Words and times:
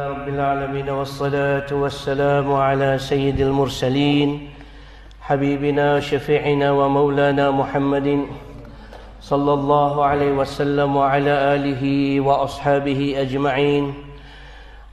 لله 0.00 0.16
رب 0.16 0.28
العالمين 0.28 0.88
والصلاة 0.88 1.68
والسلام 1.72 2.52
على 2.52 2.98
سيد 2.98 3.40
المرسلين 3.40 4.48
حبيبنا 5.20 6.00
شفيعنا 6.00 6.72
ومولانا 6.72 7.50
محمد 7.50 8.24
صلى 9.20 9.52
الله 9.52 10.04
عليه 10.04 10.32
وسلم 10.32 10.96
وعلى 10.96 11.34
آله 11.54 11.84
وأصحابه 12.20 13.14
أجمعين. 13.20 13.94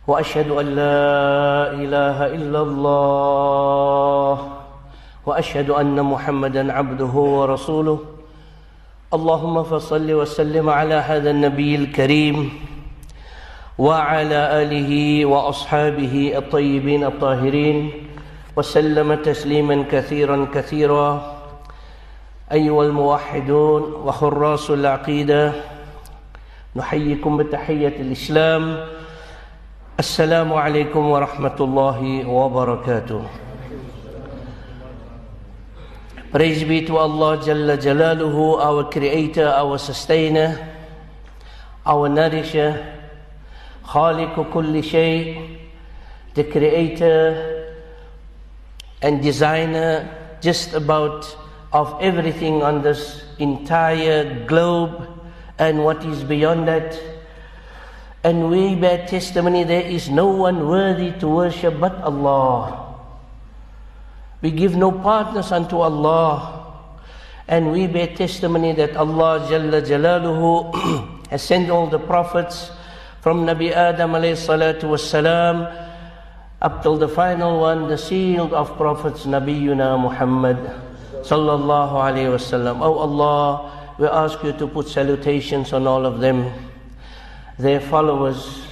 وأشهد 0.08 0.52
أن 0.52 0.66
لا 0.76 1.08
إله 1.72 2.18
إلا 2.36 2.62
الله 2.62 4.36
وأشهد 5.26 5.70
أن 5.70 6.04
محمدا 6.04 6.74
عبده 6.74 7.16
ورسوله. 7.16 8.00
اللهم 9.14 9.64
فصل 9.64 10.12
وسلم 10.12 10.70
على 10.70 10.96
هذا 11.00 11.32
النبي 11.32 11.76
الكريم. 11.76 12.52
وعلى 13.78 14.40
آله 14.62 14.92
وأصحابه 15.26 16.34
الطيبين 16.38 17.04
الطاهرين 17.04 17.78
وسلم 18.58 19.14
تسليما 19.14 19.86
كثيرا 19.92 20.48
كثيرا. 20.54 21.38
أيها 22.52 22.84
الموحدون 22.84 23.82
وحراس 23.94 24.70
العقيدة 24.70 25.54
نحييكم 26.76 27.38
بتحية 27.38 27.96
الإسلام. 28.02 28.64
السلام 30.00 30.54
عليكم 30.54 31.04
ورحمة 31.10 31.58
الله 31.60 32.26
وبركاته. 32.26 33.22
Praise 36.28 36.64
be 36.66 36.82
to 36.86 36.98
Allah 36.98 37.38
Jalla 37.40 37.78
Jalaluhu, 37.80 38.60
our 38.60 38.90
Creator, 38.92 39.48
our 39.48 39.78
Sustainer, 39.78 40.60
our 41.86 42.10
Nourisher, 42.10 42.84
Khaliq 43.88 44.36
kulli 44.52 44.84
shay, 44.84 45.60
the 46.34 46.44
Creator 46.44 47.74
and 49.02 49.22
Designer 49.22 50.38
just 50.42 50.74
about 50.74 51.38
of 51.72 51.98
everything 52.02 52.62
on 52.64 52.82
this 52.82 53.24
entire 53.40 54.46
globe 54.46 55.08
and 55.58 55.84
what 55.84 56.04
is 56.06 56.24
beyond 56.24 56.68
that. 56.68 57.00
And 58.24 58.50
we 58.50 58.76
bear 58.76 59.08
testimony 59.08 59.64
there 59.64 59.82
is 59.82 60.10
no 60.10 60.28
one 60.28 60.68
worthy 60.68 61.12
to 61.20 61.28
worship 61.28 61.80
but 61.80 61.96
Allah. 62.02 62.96
We 64.42 64.52
give 64.52 64.76
no 64.76 64.92
partners 64.92 65.52
unto 65.52 65.78
Allah. 65.78 66.66
And 67.48 67.72
we 67.72 67.88
bear 67.88 68.08
testimony 68.08 68.74
that 68.74 68.98
Allah 68.98 69.48
Jalla 69.50 69.82
Jalaluhu 69.82 71.28
has 71.30 71.42
sent 71.42 71.70
all 71.70 71.88
the 71.88 72.00
prophets 72.00 72.72
from 73.27 73.47
Nabi 73.47 73.71
Adam 73.73 74.13
alayhi 74.13 74.35
salatu 74.35 74.85
wassalam 74.91 75.71
up 76.63 76.83
till 76.83 76.97
the 76.97 77.09
final 77.09 77.61
one, 77.61 77.89
the 77.89 77.99
sealed 77.99 78.53
of 78.53 78.77
prophets 78.77 79.27
Nabiyuna 79.27 80.01
Muhammad 80.01 80.57
sallallahu 81.23 81.95
alayhi 81.99 82.31
wasallam. 82.31 82.79
Oh 82.81 82.99
Allah, 82.99 83.95
we 83.99 84.07
ask 84.07 84.43
you 84.45 84.53
to 84.53 84.67
put 84.67 84.87
salutations 84.89 85.73
on 85.73 85.87
all 85.87 86.07
of 86.07 86.21
them, 86.21 86.51
their 87.59 87.81
followers, 87.81 88.63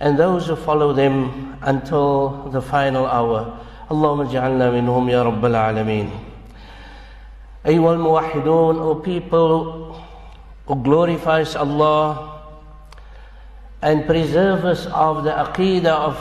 and 0.00 0.18
those 0.18 0.46
who 0.46 0.56
follow 0.56 0.92
them 0.92 1.56
until 1.62 2.48
the 2.52 2.60
final 2.62 3.06
hour. 3.06 3.60
اللهم 3.90 4.20
اجعلنا 4.20 4.70
منهم 4.70 5.08
يا 5.08 5.22
رب 5.22 5.44
العالمين 5.44 6.10
أيها 7.66 7.92
الموحدون 7.92 8.78
O 8.82 8.94
people 8.96 9.94
who 10.66 10.74
glorifies 10.82 11.54
Allah 11.54 12.39
and 13.81 14.05
preserve 14.05 14.65
us 14.65 14.85
of 14.87 15.23
the 15.23 15.31
aqidah 15.31 15.85
of 15.87 16.17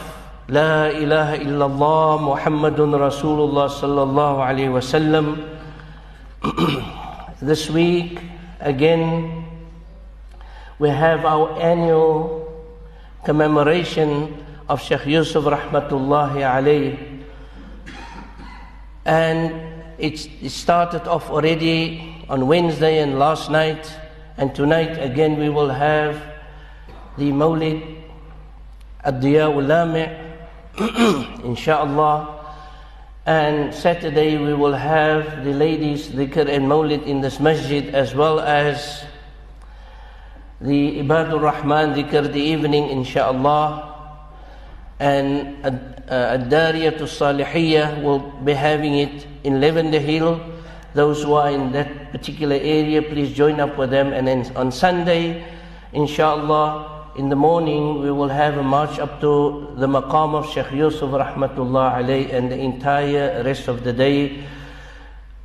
La 0.49 0.87
ilaha 0.87 1.37
illallah 1.39 2.19
Muhammadun 2.19 2.97
Rasulullah 2.99 3.69
sallallahu 3.69 4.41
alayhi 4.41 4.73
wasallam. 4.73 5.47
This 7.43 7.71
week, 7.71 8.21
again, 8.61 9.45
we 10.79 10.89
have 10.91 11.25
our 11.25 11.59
annual 11.61 12.53
commemoration 13.25 14.45
of 14.69 14.83
Sheikh 14.83 15.07
Yusuf 15.07 15.45
Rahmatullahi 15.45 16.45
alayhi. 16.45 17.25
And 19.05 19.53
it 19.99 20.19
started 20.51 21.09
off 21.09 21.31
already 21.31 22.25
on 22.29 22.47
Wednesday 22.47 22.99
and 23.03 23.19
last 23.19 23.51
night, 23.51 23.91
and 24.37 24.55
tonight 24.55 24.97
again 25.03 25.39
we 25.39 25.49
will 25.49 25.71
have 25.71 26.30
the 27.21 27.31
Mawlid 27.31 27.85
Ad-Diya'ul 29.05 29.69
Lami', 29.69 30.09
inshallah. 31.45 32.39
And 33.27 33.75
Saturday 33.75 34.39
we 34.39 34.55
will 34.55 34.73
have 34.73 35.45
the 35.45 35.53
ladies 35.53 36.09
dhikr 36.09 36.49
and 36.49 36.65
Mawlid 36.65 37.05
in 37.05 37.21
this 37.21 37.39
masjid 37.39 37.95
as 37.95 38.15
well 38.15 38.41
as 38.41 39.05
the 40.63 41.01
Ibadur 41.01 41.43
Rahman 41.43 41.93
dhikr 41.93 42.33
the 42.33 42.41
evening, 42.41 42.89
inshallah. 42.89 44.17
And 44.99 45.63
uh, 45.63 46.37
Ad-Dariyatu 46.41 47.05
Salihiyah 47.05 48.03
will 48.03 48.21
be 48.21 48.55
having 48.55 48.95
it 48.95 49.27
in 49.45 49.61
Lavender 49.61 50.01
Hill. 50.01 50.41
Those 50.95 51.23
who 51.23 51.35
are 51.35 51.51
in 51.51 51.71
that 51.73 52.13
particular 52.13 52.57
area, 52.57 53.03
please 53.03 53.33
join 53.33 53.61
up 53.61 53.77
with 53.77 53.91
them. 53.91 54.15
And 54.15 54.27
then 54.27 54.51
on 54.57 54.73
Sunday, 54.73 55.45
inshallah, 55.93 56.90
in 57.17 57.29
the 57.29 57.37
morning, 57.37 58.01
we 58.01 58.11
will 58.11 58.29
have 58.29 58.57
a 58.57 58.63
march 58.63 58.99
up 58.99 59.21
to 59.21 59.75
the 59.77 59.87
maqam 59.87 60.35
of 60.35 60.49
Sheikh 60.49 60.73
Yusuf 60.73 61.11
rahmatullah 61.11 61.99
alayh, 61.99 62.33
and 62.33 62.51
the 62.51 62.59
entire 62.59 63.43
rest 63.43 63.69
of 63.69 63.83
the 63.85 63.93
day 63.93 64.45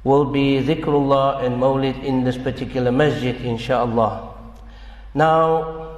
will 0.03 0.25
be 0.25 0.61
dhikrullah 0.61 1.43
and 1.43 1.57
mawlid 1.57 2.03
in 2.03 2.23
this 2.23 2.37
particular 2.37 2.91
masjid, 2.91 3.35
inshallah. 3.41 4.33
Now, 5.13 5.97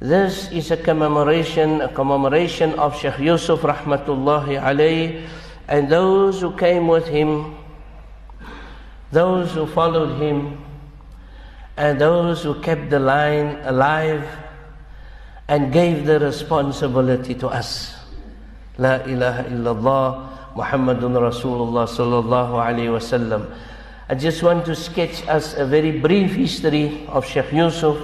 this 0.00 0.50
is 0.52 0.70
a 0.70 0.76
commemoration, 0.76 1.80
a 1.80 1.88
commemoration 1.88 2.78
of 2.78 2.98
Sheikh 2.98 3.18
Yusuf 3.18 3.60
rahmatullahi 3.60 4.62
alayhi 4.62 5.26
and 5.68 5.90
those 5.90 6.40
who 6.40 6.56
came 6.56 6.88
with 6.88 7.06
him, 7.06 7.56
those 9.12 9.52
who 9.52 9.66
followed 9.66 10.18
him, 10.22 10.56
and 11.78 12.00
those 12.00 12.42
who 12.42 12.60
kept 12.60 12.90
the 12.90 12.98
line 12.98 13.56
alive 13.62 14.26
and 15.46 15.72
gave 15.72 16.04
the 16.04 16.18
responsibility 16.18 17.34
to 17.34 17.46
us. 17.46 17.94
La 18.78 18.96
ilaha 19.06 19.44
illallah 19.44 20.28
Muhammadun 20.58 21.14
Rasulullah 21.22 21.86
sallallahu 21.86 22.58
alayhi 22.58 22.90
wasallam. 22.90 23.46
I 24.08 24.14
just 24.16 24.42
want 24.42 24.66
to 24.66 24.74
sketch 24.74 25.22
us 25.28 25.54
a 25.54 25.64
very 25.64 25.92
brief 26.00 26.34
history 26.34 27.06
of 27.06 27.24
Sheikh 27.24 27.52
Yusuf 27.52 27.96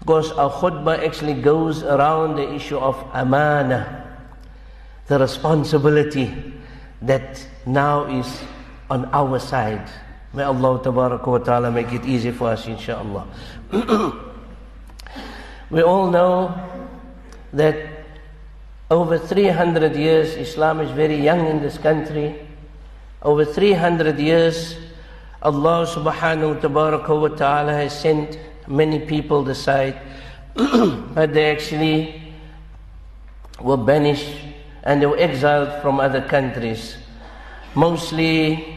because 0.00 0.32
our 0.32 0.50
khutbah 0.50 1.04
actually 1.04 1.34
goes 1.34 1.82
around 1.82 2.36
the 2.36 2.54
issue 2.54 2.78
of 2.78 2.96
amana, 3.12 4.16
the 5.08 5.18
responsibility 5.18 6.32
that 7.02 7.44
now 7.66 8.04
is 8.08 8.40
on 8.88 9.04
our 9.12 9.38
side. 9.38 9.90
May 10.34 10.42
Allah 10.42 10.82
wa 10.82 11.38
ta'ala 11.38 11.70
make 11.70 11.92
it 11.92 12.04
easy 12.04 12.32
for 12.32 12.48
us, 12.48 12.66
inshallah. 12.66 13.24
we 15.70 15.80
all 15.80 16.10
know 16.10 16.52
that 17.52 17.76
over 18.90 19.16
300 19.16 19.94
years, 19.94 20.34
Islam 20.34 20.80
is 20.80 20.90
very 20.90 21.14
young 21.14 21.46
in 21.46 21.62
this 21.62 21.78
country. 21.78 22.34
Over 23.22 23.44
300 23.44 24.18
years, 24.18 24.76
Allah 25.40 25.86
subhanahu 25.86 26.60
wa 27.20 27.28
ta'ala 27.28 27.72
has 27.72 27.96
sent 27.96 28.36
many 28.66 28.98
people 29.06 29.44
decide, 29.44 30.00
but 30.54 31.32
they 31.32 31.52
actually 31.52 32.34
were 33.60 33.76
banished 33.76 34.34
and 34.82 35.00
they 35.00 35.06
were 35.06 35.18
exiled 35.18 35.80
from 35.80 36.00
other 36.00 36.22
countries. 36.26 36.96
Mostly 37.76 38.73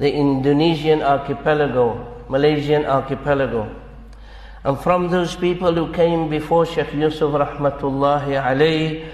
the 0.00 0.10
Indonesian 0.10 1.02
archipelago, 1.02 2.24
Malaysian 2.26 2.86
archipelago. 2.86 3.68
And 4.64 4.80
from 4.80 5.10
those 5.10 5.36
people 5.36 5.74
who 5.74 5.92
came 5.92 6.30
before 6.30 6.64
Sheikh 6.64 6.94
Yusuf 6.94 7.36
rahmatullahi 7.36 8.40
alayhi 8.40 9.06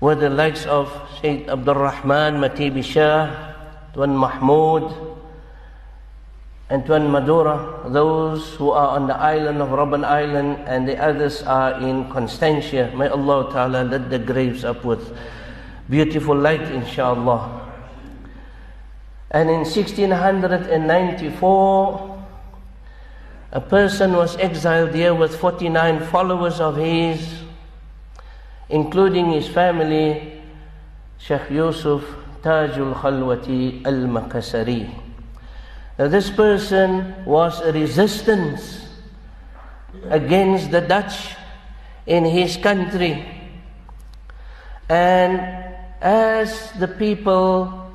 were 0.00 0.16
the 0.16 0.28
likes 0.28 0.66
of 0.66 0.90
Sayyid 1.22 1.48
Abdul 1.48 1.74
Rahman 1.76 2.42
Matibi 2.42 2.82
Shah, 2.82 3.54
Tuan 3.94 4.16
Mahmud, 4.16 4.90
and 6.70 6.84
Tuan 6.86 7.10
Madura, 7.10 7.86
those 7.86 8.54
who 8.54 8.70
are 8.70 8.98
on 8.98 9.06
the 9.06 9.16
island 9.16 9.62
of 9.62 9.68
Robben 9.70 10.04
Island, 10.04 10.58
and 10.66 10.88
the 10.88 10.98
others 10.98 11.42
are 11.42 11.78
in 11.80 12.10
Constantia. 12.10 12.90
May 12.96 13.06
Allah 13.06 13.50
Ta'ala 13.52 13.84
let 13.84 14.10
the 14.10 14.18
graves 14.18 14.64
up 14.64 14.84
with 14.84 15.16
beautiful 15.88 16.34
light, 16.34 16.62
inshallah. 16.62 17.59
And 19.30 19.48
in 19.48 19.60
1694, 19.60 22.24
a 23.52 23.60
person 23.60 24.12
was 24.12 24.36
exiled 24.36 24.94
here 24.94 25.14
with 25.14 25.36
49 25.36 26.06
followers 26.06 26.60
of 26.60 26.76
his. 26.76 27.40
including 28.70 29.32
his 29.32 29.48
family, 29.48 30.40
Sheikh 31.18 31.50
Yusuf 31.50 32.02
Tajul 32.42 32.94
Khalwati 32.94 33.84
Al 33.84 34.06
Makasari. 34.06 34.88
Now, 35.98 36.08
this 36.08 36.30
person 36.30 37.14
was 37.26 37.60
a 37.60 37.72
resistance 37.72 38.88
against 40.08 40.70
the 40.70 40.80
Dutch 40.80 41.34
in 42.06 42.24
his 42.24 42.56
country. 42.56 43.26
And 44.88 45.40
as 46.00 46.72
the 46.78 46.88
people, 46.88 47.89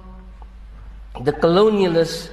the 1.21 1.31
colonialists, 1.31 2.29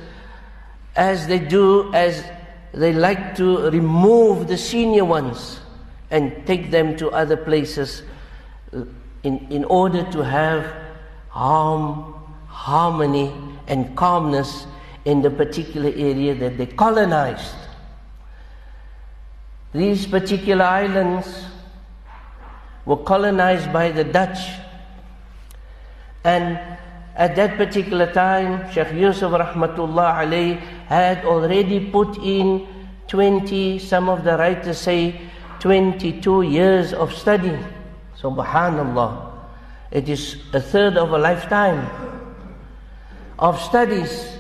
as 0.96 1.26
they 1.26 1.38
do, 1.38 1.92
as 1.94 2.24
they 2.72 2.92
like 2.92 3.36
to 3.36 3.70
remove 3.70 4.48
the 4.48 4.56
senior 4.56 5.04
ones 5.04 5.60
and 6.10 6.46
take 6.46 6.70
them 6.70 6.96
to 6.96 7.10
other 7.10 7.36
places 7.36 8.02
uh, 8.74 8.84
in, 9.22 9.38
in 9.50 9.64
order 9.64 10.10
to 10.12 10.22
have 10.22 10.74
harm, 11.28 12.14
harmony, 12.46 13.32
and 13.66 13.96
calmness 13.96 14.66
in 15.04 15.22
the 15.22 15.30
particular 15.30 15.90
area 15.90 16.34
that 16.34 16.58
they 16.58 16.66
colonized. 16.66 17.54
These 19.72 20.06
particular 20.06 20.64
islands 20.64 21.46
were 22.84 22.98
colonized 22.98 23.72
by 23.72 23.90
the 23.90 24.04
Dutch. 24.04 24.38
And 26.24 26.58
at 27.14 27.36
that 27.36 27.56
particular 27.58 28.10
time, 28.12 28.70
Sheikh 28.72 28.92
Yusuf 28.92 29.32
Rahmatullah 29.32 30.24
alayh 30.24 30.58
had 30.88 31.24
already 31.24 31.90
put 31.90 32.16
in 32.18 32.66
20, 33.08 33.78
some 33.78 34.08
of 34.08 34.24
the 34.24 34.38
writers 34.38 34.78
say 34.78 35.20
22 35.60 36.42
years 36.42 36.94
of 36.94 37.12
study. 37.12 37.58
Subhanallah. 38.18 39.30
It 39.90 40.08
is 40.08 40.36
a 40.54 40.60
third 40.60 40.96
of 40.96 41.12
a 41.12 41.18
lifetime 41.18 41.86
of 43.38 43.60
studies. 43.60 44.38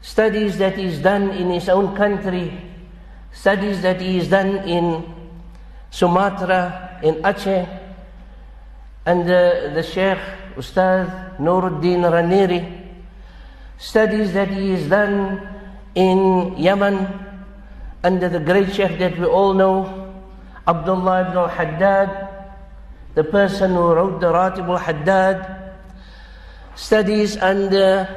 Studies 0.00 0.56
that 0.56 0.78
is 0.78 1.00
done 1.00 1.30
in 1.30 1.50
his 1.50 1.68
own 1.68 1.94
country, 1.96 2.56
studies 3.32 3.82
that 3.82 4.00
he 4.00 4.16
is 4.16 4.28
done 4.28 4.56
in 4.66 5.04
Sumatra, 5.90 6.98
in 7.02 7.16
Aceh, 7.16 7.68
and 9.04 9.28
the, 9.28 9.72
the 9.74 9.82
Sheikh 9.82 10.18
Ustad 10.56 11.38
Nuruddin 11.38 12.02
Raniri, 12.08 12.64
studies 13.78 14.32
that 14.32 14.48
he 14.48 14.70
has 14.70 14.88
done 14.88 15.40
in 15.94 16.56
Yemen 16.56 17.08
under 18.02 18.28
the 18.28 18.40
great 18.40 18.72
Sheikh 18.72 18.98
that 18.98 19.18
we 19.18 19.26
all 19.26 19.52
know, 19.52 20.12
Abdullah 20.66 21.28
ibn 21.28 21.36
al-Haddad, 21.36 22.28
the 23.14 23.24
person 23.24 23.72
who 23.72 23.94
wrote 23.94 24.20
the 24.20 24.32
Ratib 24.32 24.68
al-Haddad, 24.68 25.72
studies 26.74 27.36
under 27.36 28.08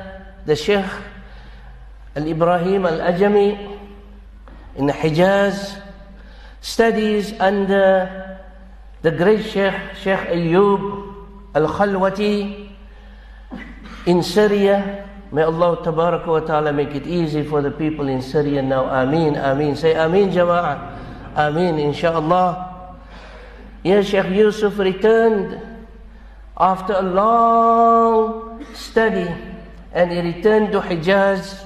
the 0.45 0.55
Sheikh 0.55 0.85
al-Ibrahim 2.15 2.85
al-Ajami 2.85 3.79
in 4.75 4.87
Hijaz, 4.87 5.81
studies 6.61 7.33
under 7.39 8.39
the 9.01 9.11
great 9.11 9.43
Sheikh, 9.45 9.73
Sheikh 10.01 10.19
Ayyub 10.19 11.08
al-Khalwati 11.55 12.69
in 14.05 14.23
Syria. 14.23 15.05
May 15.31 15.43
Allah 15.43 15.77
tabarak 15.77 16.25
wa 16.25 16.39
ta'ala 16.39 16.73
make 16.73 16.95
it 16.95 17.05
easy 17.05 17.43
for 17.43 17.61
the 17.61 17.71
people 17.71 18.07
in 18.07 18.21
Syria 18.21 18.61
now. 18.61 18.85
Ameen, 18.85 19.35
Ameen. 19.35 19.75
Say 19.75 19.93
Ameen, 19.93 20.31
Jama'ah. 20.31 20.97
Ameen, 21.35 21.75
inshaAllah. 21.77 22.95
Yes, 23.83 24.07
Sheikh 24.07 24.27
Yusuf 24.35 24.77
returned 24.77 25.61
after 26.57 26.93
a 26.93 27.01
long 27.01 28.65
study 28.73 29.27
and 29.93 30.11
he 30.11 30.19
returned 30.19 30.71
to 30.73 30.81
Hijaz 30.81 31.65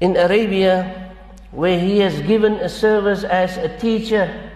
in 0.00 0.16
Arabia 0.16 1.12
where 1.50 1.78
he 1.78 1.98
has 1.98 2.20
given 2.22 2.54
a 2.54 2.68
service 2.68 3.24
as 3.24 3.56
a 3.56 3.68
teacher. 3.78 4.52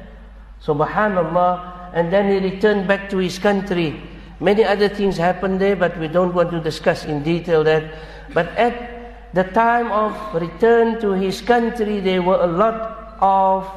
Subhanallah. 0.63 1.82
And 1.93 2.13
then 2.13 2.31
he 2.31 2.39
returned 2.39 2.89
back 2.89 3.11
to 3.11 3.19
his 3.19 3.39
country. 3.39 4.01
Many 4.41 4.65
other 4.65 4.89
things 4.89 5.17
happened 5.17 5.61
there, 5.61 5.77
but 5.77 5.99
we 5.99 6.09
don't 6.09 6.35
want 6.35 6.51
to 6.51 6.61
discuss 6.61 7.05
in 7.05 7.23
detail 7.23 7.63
that. 7.65 7.95
But 8.35 8.49
at 8.57 9.35
the 9.35 9.45
time 9.45 9.93
of 9.93 10.13
return 10.35 11.01
to 11.01 11.13
his 11.13 11.41
country, 11.41 12.01
there 12.01 12.23
were 12.23 12.41
a 12.41 12.47
lot 12.47 13.19
of 13.21 13.69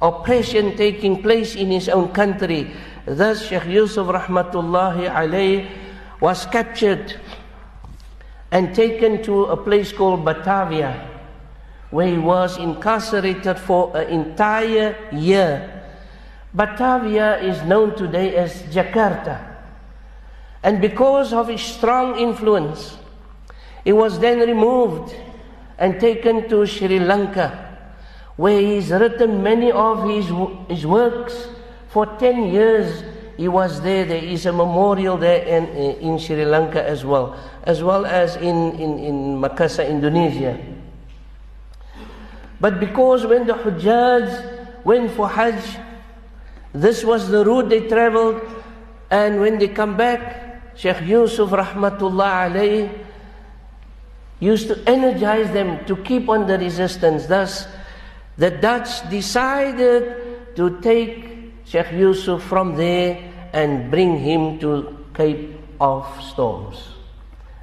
oppression 0.00 0.76
taking 0.76 1.22
place 1.22 1.56
in 1.56 1.68
his 1.70 1.88
own 1.88 2.12
country. 2.12 2.70
Thus, 3.06 3.48
Sheikh 3.48 3.66
Yusuf 3.66 4.06
Rahmatullahi 4.06 5.08
alayh 5.10 5.68
was 6.20 6.46
captured 6.46 7.16
and 8.52 8.74
taken 8.74 9.22
to 9.24 9.44
a 9.46 9.56
place 9.56 9.92
called 9.92 10.24
Batavia 10.24 11.08
where 11.90 12.06
he 12.06 12.18
was 12.18 12.56
incarcerated 12.58 13.58
for 13.58 13.96
an 13.96 14.08
entire 14.08 14.96
year. 15.12 15.79
Batavia 16.52 17.38
is 17.38 17.62
known 17.62 17.94
today 17.96 18.34
as 18.36 18.62
Jakarta. 18.74 19.38
And 20.62 20.80
because 20.80 21.32
of 21.32 21.48
his 21.48 21.62
strong 21.62 22.18
influence, 22.18 22.98
he 23.84 23.92
was 23.92 24.18
then 24.18 24.40
removed 24.40 25.14
and 25.78 25.98
taken 25.98 26.48
to 26.48 26.66
Sri 26.66 26.98
Lanka, 26.98 27.78
where 28.36 28.60
he's 28.60 28.90
written 28.90 29.42
many 29.42 29.72
of 29.72 30.08
his, 30.08 30.26
his 30.68 30.86
works. 30.86 31.48
For 31.88 32.06
10 32.06 32.52
years, 32.52 33.02
he 33.36 33.48
was 33.48 33.80
there. 33.80 34.04
There 34.04 34.22
is 34.22 34.44
a 34.46 34.52
memorial 34.52 35.16
there 35.16 35.42
in, 35.42 35.66
in 35.98 36.18
Sri 36.18 36.44
Lanka 36.44 36.86
as 36.86 37.04
well, 37.04 37.38
as 37.62 37.82
well 37.82 38.04
as 38.04 38.36
in, 38.36 38.72
in, 38.74 38.98
in 38.98 39.14
Makassar, 39.40 39.88
Indonesia. 39.88 40.58
But 42.60 42.78
because 42.78 43.24
when 43.24 43.46
the 43.46 43.54
Hujjaj 43.54 44.84
went 44.84 45.10
for 45.12 45.26
Hajj, 45.26 45.78
this 46.72 47.04
was 47.04 47.28
the 47.28 47.44
route 47.44 47.68
they 47.68 47.86
traveled, 47.88 48.40
and 49.10 49.40
when 49.40 49.58
they 49.58 49.68
come 49.68 49.96
back, 49.96 50.76
Sheikh 50.76 51.00
Yusuf 51.02 51.50
Rahmatullah 51.50 52.50
alayhi 52.50 52.90
used 54.38 54.68
to 54.68 54.80
energize 54.88 55.50
them 55.52 55.84
to 55.84 55.96
keep 55.96 56.28
on 56.28 56.46
the 56.46 56.56
resistance. 56.58 57.26
Thus, 57.26 57.66
the 58.38 58.50
Dutch 58.50 59.10
decided 59.10 60.56
to 60.56 60.80
take 60.80 61.52
Sheikh 61.66 61.92
Yusuf 61.92 62.42
from 62.44 62.76
there 62.76 63.18
and 63.52 63.90
bring 63.90 64.18
him 64.18 64.58
to 64.60 64.96
Cape 65.12 65.60
of 65.80 66.06
Storms. 66.22 66.94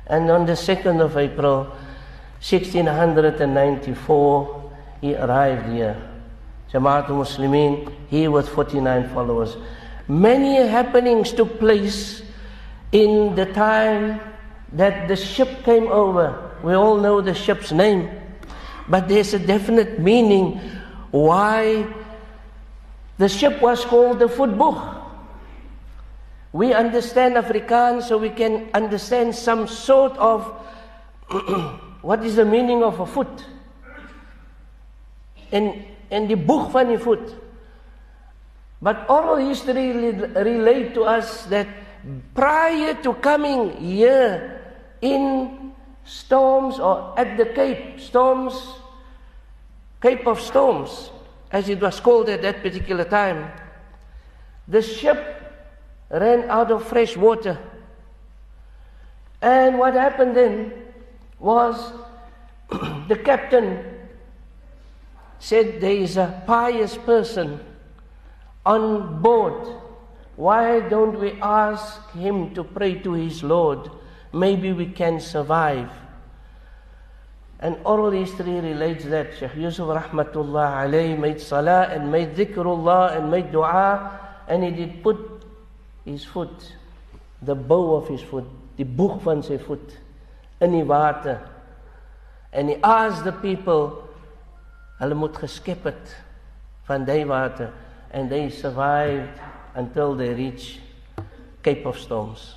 And 0.05 0.29
on 0.29 0.45
the 0.45 0.53
2nd 0.53 1.01
of 1.01 1.17
April, 1.17 1.71
1694, 2.39 4.71
he 5.01 5.15
arrived 5.15 5.73
here. 5.73 5.95
Jamaatul 6.71 7.23
Muslimin, 7.23 7.93
he 8.09 8.27
with 8.27 8.49
49 8.49 9.09
followers. 9.09 9.57
Many 10.07 10.67
happenings 10.67 11.31
took 11.31 11.59
place 11.59 12.21
in 12.91 13.35
the 13.35 13.45
time 13.45 14.19
that 14.73 15.07
the 15.07 15.15
ship 15.15 15.63
came 15.63 15.87
over. 15.87 16.55
We 16.63 16.73
all 16.73 16.97
know 16.97 17.21
the 17.21 17.33
ship's 17.33 17.71
name, 17.71 18.09
but 18.89 19.07
there's 19.07 19.33
a 19.33 19.39
definite 19.39 19.99
meaning 19.99 20.59
why 21.11 21.87
the 23.17 23.29
ship 23.29 23.61
was 23.61 23.83
called 23.85 24.19
the 24.19 24.27
Voetboeg. 24.27 24.95
We 26.53 26.73
understand 26.73 27.35
Afrikaans, 27.35 28.03
so 28.03 28.17
we 28.17 28.29
can 28.29 28.69
understand 28.73 29.35
some 29.35 29.67
sort 29.67 30.17
of 30.17 30.43
what 32.01 32.23
is 32.23 32.35
the 32.35 32.45
meaning 32.45 32.83
of 32.83 32.99
a 32.99 33.05
foot 33.05 33.45
en, 35.51 35.85
en 36.09 36.27
the 36.27 36.35
van 36.71 36.87
die 36.87 36.97
voet. 36.97 37.35
But 38.81 39.09
oral 39.09 39.37
history 39.37 39.91
relate 39.91 40.93
to 40.93 41.03
us 41.03 41.45
that 41.45 41.67
prior 42.33 42.93
to 43.01 43.13
coming 43.15 43.75
here 43.77 44.61
in 45.01 45.73
storms 46.05 46.79
or 46.79 47.13
at 47.17 47.37
the 47.37 47.45
Cape, 47.45 47.99
storms, 47.99 48.53
Cape 50.01 50.27
of 50.27 50.39
Storms, 50.39 51.09
as 51.51 51.69
it 51.69 51.81
was 51.81 51.99
called 51.99 52.29
at 52.29 52.41
that 52.43 52.61
particular 52.61 53.03
time, 53.03 53.51
the 54.67 54.81
ship 54.81 55.17
ran 56.09 56.49
out 56.49 56.71
of 56.71 56.85
fresh 56.85 57.17
water. 57.17 57.57
And 59.41 59.79
what 59.79 59.93
happened 59.93 60.35
then 60.35 60.73
was 61.39 61.93
the 63.07 63.19
captain 63.23 63.96
said 65.39 65.79
there 65.81 65.91
is 65.95 66.17
a 66.17 66.43
pious 66.45 66.97
person 66.97 67.59
on 68.65 69.21
board. 69.21 69.67
Why 70.35 70.81
don't 70.81 71.19
we 71.19 71.33
ask 71.41 72.11
him 72.11 72.53
to 72.53 72.63
pray 72.63 72.95
to 72.99 73.13
his 73.13 73.43
Lord? 73.43 73.89
Maybe 74.33 74.73
we 74.73 74.87
can 74.87 75.19
survive. 75.19 75.89
And 77.59 77.77
oral 77.85 78.11
history 78.11 78.59
relates 78.59 79.05
that 79.05 79.35
Sheikh 79.37 79.55
Yusuf 79.55 79.87
Rahmatullah 79.87 80.85
alayhi 80.85 81.17
made 81.17 81.41
salah 81.41 81.87
and 81.89 82.11
made 82.11 82.35
dhikrullah 82.35 83.17
and 83.17 83.31
made 83.31 83.51
dua 83.51 84.19
and 84.47 84.63
he 84.63 84.71
did 84.71 85.01
put 85.01 85.17
his 86.05 86.23
foot, 86.23 86.73
the 87.41 87.55
bow 87.55 87.95
of 87.95 88.07
his 88.07 88.21
foot, 88.21 88.45
the 88.77 88.83
boeg 88.83 89.21
van 89.21 89.41
sy 89.41 89.57
voet 89.57 89.97
in 90.61 90.71
die 90.71 90.83
water. 90.83 91.41
And 92.53 92.69
he 92.69 92.75
asked 92.83 93.23
the 93.23 93.31
people, 93.31 94.06
hulle 94.99 95.15
moet 95.15 95.37
geskep 95.37 95.83
het 95.83 96.15
van 96.87 97.05
die 97.05 97.25
water 97.25 97.69
and 98.13 98.29
they 98.29 98.49
survived 98.49 99.39
until 99.75 100.15
they 100.15 100.33
reached 100.33 100.79
Cape 101.61 101.85
of 101.85 101.99
Storms. 101.99 102.55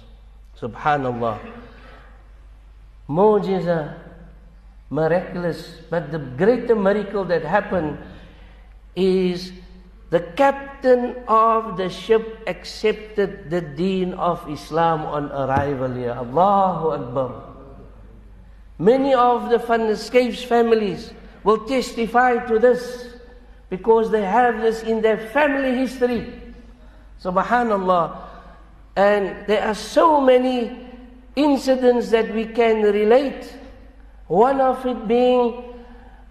Subhanallah. 0.58 1.38
Mujiza, 3.08 3.94
miraculous, 4.88 5.80
but 5.90 6.12
the 6.12 6.18
greater 6.18 6.76
miracle 6.76 7.24
that 7.24 7.42
happened 7.42 7.98
is 8.94 9.52
the 10.10 10.20
captain 10.36 11.16
of 11.26 11.76
the 11.76 11.88
ship 11.88 12.42
accepted 12.46 13.50
the 13.50 13.60
deen 13.60 14.14
of 14.14 14.48
Islam 14.48 15.02
on 15.02 15.30
arrival 15.32 15.92
here. 15.92 16.12
Allahu 16.12 16.90
Akbar. 16.90 17.42
Many 18.78 19.12
of 19.14 19.50
the 19.50 19.58
Van 19.58 19.82
Escapes 19.82 20.42
families 20.42 21.12
will 21.44 21.64
testify 21.66 22.38
to 22.46 22.58
this 22.58 23.08
because 23.68 24.10
they 24.10 24.22
have 24.22 24.60
this 24.60 24.82
in 24.82 25.00
their 25.00 25.16
family 25.16 25.74
history. 25.76 26.32
Subhanallah. 27.22 28.16
And 28.96 29.46
there 29.46 29.62
are 29.66 29.74
so 29.74 30.20
many 30.20 30.88
incidents 31.36 32.10
that 32.10 32.34
we 32.34 32.46
can 32.46 32.82
relate. 32.82 33.56
One 34.26 34.60
of 34.60 34.84
it 34.84 35.06
being 35.06 35.64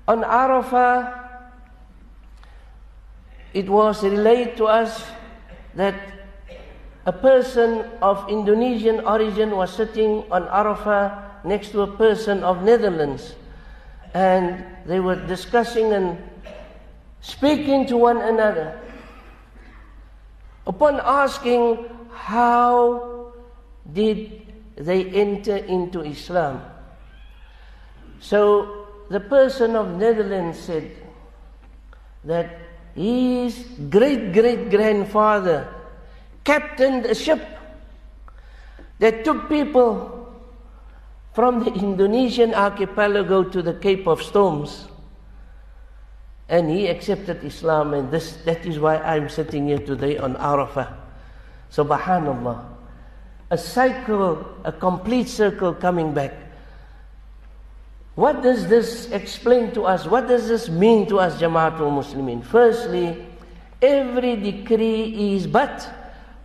on 0.08 0.24
Arafah, 0.24 1.16
it 3.54 3.70
was 3.70 4.04
relayed 4.04 4.58
to 4.58 4.66
us 4.66 5.06
that 5.76 5.96
a 7.06 7.14
person 7.14 7.86
of 8.02 8.28
Indonesian 8.30 9.00
origin 9.02 9.52
was 9.52 9.74
sitting 9.74 10.24
on 10.30 10.44
Arafah 10.46 11.44
next 11.46 11.72
to 11.72 11.82
a 11.82 11.88
person 11.88 12.44
of 12.44 12.64
Netherlands. 12.64 13.36
And 14.14 14.66
they 14.86 15.00
were 15.00 15.16
discussing 15.28 15.94
and 15.94 16.18
speaking 17.22 17.86
to 17.88 17.98
one 17.98 18.18
another. 18.18 18.80
Upon 20.66 21.00
asking 21.04 21.86
how 22.14 23.34
did 23.92 24.42
they 24.76 25.06
enter 25.06 25.58
into 25.58 26.02
Islam, 26.02 26.62
so 28.20 28.88
the 29.10 29.20
person 29.20 29.76
of 29.76 29.98
Netherlands 29.98 30.60
said 30.60 30.92
that 32.24 32.60
his 32.96 33.66
great 33.90 34.32
great 34.34 34.70
grandfather 34.70 35.68
captained 36.44 37.06
a 37.06 37.16
ship 37.16 37.42
that 39.00 39.24
took 39.24 39.50
people 39.50 40.19
from 41.34 41.64
the 41.64 41.72
Indonesian 41.74 42.54
archipelago 42.54 43.44
to 43.44 43.62
the 43.62 43.74
Cape 43.74 44.08
of 44.08 44.22
Storms. 44.22 44.88
And 46.48 46.70
he 46.70 46.88
accepted 46.88 47.44
Islam, 47.44 47.94
and 47.94 48.10
this, 48.10 48.38
that 48.46 48.66
is 48.66 48.80
why 48.80 48.98
I'm 48.98 49.30
sitting 49.30 49.68
here 49.68 49.78
today 49.78 50.18
on 50.18 50.36
Arafah. 50.36 50.92
Subhanallah. 51.72 52.66
A 53.52 53.58
cycle, 53.58 54.46
a 54.64 54.72
complete 54.72 55.28
circle 55.28 55.74
coming 55.74 56.14
back. 56.14 56.34
What 58.16 58.42
does 58.42 58.68
this 58.68 59.10
explain 59.12 59.72
to 59.74 59.86
us? 59.86 60.06
What 60.06 60.28
does 60.28 60.48
this 60.48 60.70
mean 60.70 61.08
to 61.08 61.20
us, 61.20 61.40
Jamaatul 61.40 61.94
Muslimin? 61.94 62.44
Firstly, 62.44 63.26
every 63.82 64.36
decree 64.36 65.36
is 65.36 65.48
but 65.48 65.88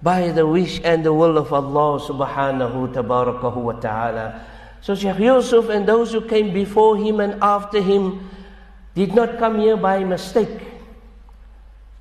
by 0.03 0.31
the 0.31 0.47
wish 0.47 0.81
and 0.85 1.03
the 1.03 1.13
will 1.13 1.39
of 1.39 1.53
Allah 1.53 1.99
subhanahu 1.99 3.57
wa 3.65 3.73
ta'ala. 3.73 4.45
So 4.85 4.95
Sheikh 4.95 5.17
Yusuf 5.19 5.71
and 5.73 5.89
those 5.89 6.13
who 6.13 6.21
came 6.21 6.53
before 6.53 6.99
him 6.99 7.19
and 7.19 7.43
after 7.43 7.81
him 7.81 8.29
did 8.95 9.15
not 9.15 9.39
come 9.39 9.59
here 9.59 9.79
by 9.79 10.05
mistake. 10.05 10.61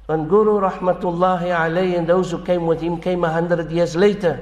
And 0.09 0.27
Guru 0.27 0.59
Rahmatullahi 0.59 1.47
alayhi 1.47 1.97
and 1.97 2.05
those 2.05 2.31
who 2.31 2.43
came 2.43 2.67
with 2.67 2.81
him 2.81 2.99
came 2.99 3.23
a 3.23 3.31
hundred 3.31 3.71
years 3.71 3.95
later. 3.95 4.35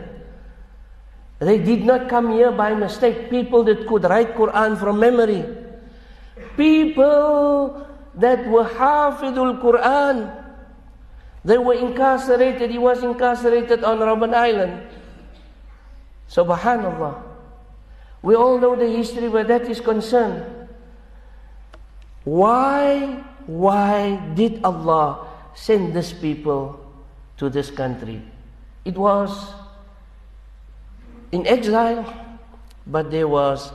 They 1.38 1.60
did 1.60 1.86
not 1.86 2.10
come 2.10 2.31
here 2.31 2.51
by 2.51 2.74
mistake. 2.74 3.29
People 3.29 3.62
that 3.65 3.86
could 3.86 4.05
write 4.05 4.33
Quran 4.33 4.75
from 4.79 5.00
memory. 5.00 5.45
People 6.57 7.86
that 8.15 8.48
were 8.48 8.65
Hafidul 8.65 9.62
Quran. 9.62 10.33
They 11.45 11.60
were 11.60 11.77
incarcerated. 11.77 12.71
He 12.71 12.79
was 12.79 13.03
incarcerated 13.03 13.83
on 13.83 14.00
Robben 14.00 14.33
Island. 14.33 14.81
Subhanallah. 16.27 17.30
We 18.21 18.35
all 18.35 18.59
know 18.59 18.75
the 18.75 18.87
history 18.87 19.27
where 19.27 19.43
that 19.43 19.63
is 19.63 19.81
concerned. 19.81 20.45
Why, 22.23 23.23
why 23.47 24.21
did 24.35 24.63
Allah 24.63 25.27
send 25.55 25.95
these 25.95 26.13
people 26.13 26.77
to 27.37 27.49
this 27.49 27.71
country? 27.71 28.21
It 28.85 28.95
was 28.95 29.53
in 31.31 31.47
exile, 31.47 32.05
but 32.85 33.09
there 33.09 33.27
was 33.27 33.71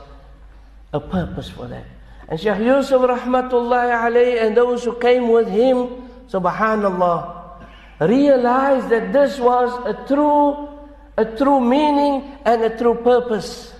a 0.93 0.99
purpose 0.99 1.49
for 1.49 1.67
that. 1.67 1.85
And 2.29 2.39
Shaykh 2.39 2.59
Yusuf 2.59 3.01
rahmatullahi 3.01 3.91
alayhi 3.91 4.41
and 4.41 4.55
those 4.55 4.83
who 4.83 4.95
came 4.95 5.27
with 5.27 5.47
him, 5.49 6.07
subhanallah, 6.29 7.35
realized 7.99 8.89
that 8.89 9.11
this 9.11 9.39
was 9.39 9.71
a 9.83 10.07
true, 10.07 10.69
a 11.17 11.25
true 11.25 11.59
meaning 11.59 12.37
and 12.45 12.63
a 12.63 12.77
true 12.77 12.95
purpose 12.95 13.73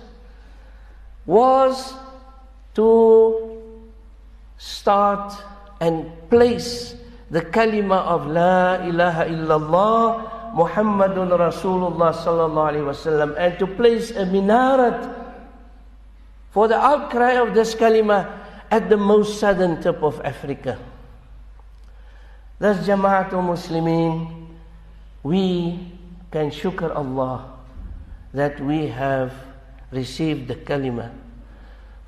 was 1.28 1.92
to 2.72 2.88
start 4.56 5.36
and 5.78 6.08
place 6.32 6.96
the 7.30 7.42
kalima 7.42 8.00
of 8.08 8.26
La 8.26 8.80
ilaha 8.80 9.28
illallah 9.28 10.00
Muhammadun 10.56 11.28
Rasulullah 11.36 12.16
sallallahu 12.16 12.72
alaihi 12.72 12.88
wasallam 12.88 13.36
and 13.36 13.58
to 13.60 13.66
place 13.66 14.10
a 14.10 14.24
minaret 14.24 15.04
for 16.48 16.66
the 16.66 16.80
outcry 16.80 17.36
of 17.36 17.52
this 17.52 17.74
kalima 17.74 18.24
at 18.70 18.88
the 18.88 18.96
most 18.96 19.38
southern 19.38 19.82
tip 19.82 20.02
of 20.02 20.18
Africa. 20.24 20.80
Thus 22.58 22.88
Jamaatul 22.88 23.44
Muslimin, 23.44 24.48
we 25.22 25.76
can 26.32 26.50
shukr 26.50 26.88
Allah 26.96 27.52
that 28.32 28.58
we 28.60 28.88
have 28.88 29.32
received 29.90 30.48
the 30.48 30.54
kalima 30.54 31.10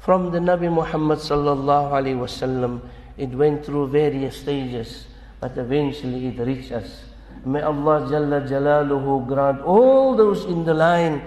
from 0.00 0.30
the 0.32 0.38
Nabi 0.38 0.72
Muhammad 0.72 1.18
sallallahu 1.18 1.92
alaihi 1.92 2.16
wasallam. 2.16 2.80
It 3.16 3.30
went 3.30 3.64
through 3.64 3.88
various 3.88 4.40
stages, 4.40 5.06
but 5.40 5.56
eventually 5.56 6.28
it 6.28 6.38
reached 6.40 6.72
us. 6.72 7.04
May 7.44 7.60
Allah 7.60 8.08
Jalla 8.08 8.48
Jalaluhu 8.48 9.26
grant 9.28 9.60
all 9.62 10.16
those 10.16 10.44
in 10.44 10.64
the 10.64 10.74
line 10.74 11.22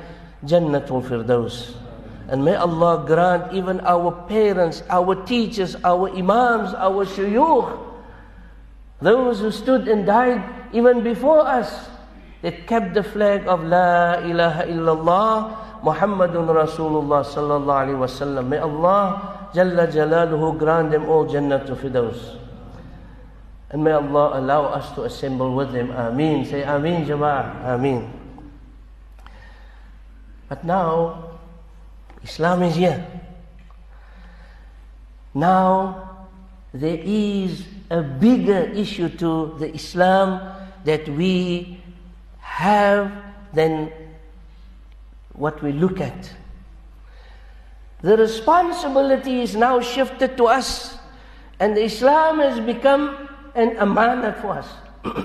Jannatul 0.46 1.06
Firdaus. 1.06 1.76
And 2.30 2.44
may 2.44 2.56
Allah 2.56 3.04
grant 3.06 3.54
even 3.54 3.80
our 3.82 4.12
parents, 4.28 4.82
our 4.90 5.14
teachers, 5.26 5.76
our 5.84 6.10
imams, 6.10 6.74
our 6.74 7.06
shuyukh, 7.06 7.78
those 9.02 9.40
who 9.40 9.52
stood 9.52 9.88
and 9.88 10.06
died 10.06 10.42
even 10.74 11.04
before 11.04 11.46
us, 11.46 11.90
that 12.42 12.68
kept 12.68 12.94
the 12.94 13.04
flag 13.04 13.48
of 13.48 13.64
La 13.64 14.20
ilaha 14.20 14.64
illallah 14.66 15.63
Muhammadun 15.84 16.48
Rasulullah 16.48 17.28
sallallahu 17.28 17.82
alaihi 17.84 18.00
wasallam. 18.00 18.48
May 18.48 18.58
Allah 18.58 19.50
Jalla 19.54 19.86
Jalaluhu 19.86 20.58
grant 20.58 20.92
them 20.92 21.06
all 21.10 21.28
Jannatul 21.28 21.76
Firdaus. 21.76 22.40
And 23.70 23.84
may 23.84 23.92
Allah 23.92 24.40
allow 24.40 24.66
us 24.66 24.92
to 24.96 25.04
assemble 25.04 25.54
with 25.54 25.74
them. 25.74 25.92
Ameen. 25.92 26.46
Say 26.46 26.64
Ameen, 26.64 27.06
Jama'ah. 27.06 27.76
Ameen. 27.76 28.10
But 30.48 30.64
now, 30.64 31.38
Islam 32.24 32.64
is 32.64 32.76
here. 32.76 33.06
Now, 35.34 36.30
there 36.72 37.00
is 37.02 37.66
a 37.90 38.02
bigger 38.02 38.70
issue 38.72 39.10
to 39.18 39.56
the 39.60 39.74
Islam 39.74 40.40
that 40.86 41.10
we 41.10 41.82
have 42.40 43.12
than 43.54 43.92
what 45.33 45.63
we 45.63 45.73
look 45.73 46.01
at. 46.01 46.35
The 48.03 48.17
responsibility 48.17 49.43
is 49.43 49.57
now 49.57 49.81
shifted 49.81 50.37
to 50.37 50.47
us, 50.47 50.99
and 51.59 51.77
Islam 51.77 52.39
has 52.39 52.61
become 52.61 53.29
an 53.55 53.77
amanat 53.77 54.41
for 54.41 54.59
us. 54.59 54.69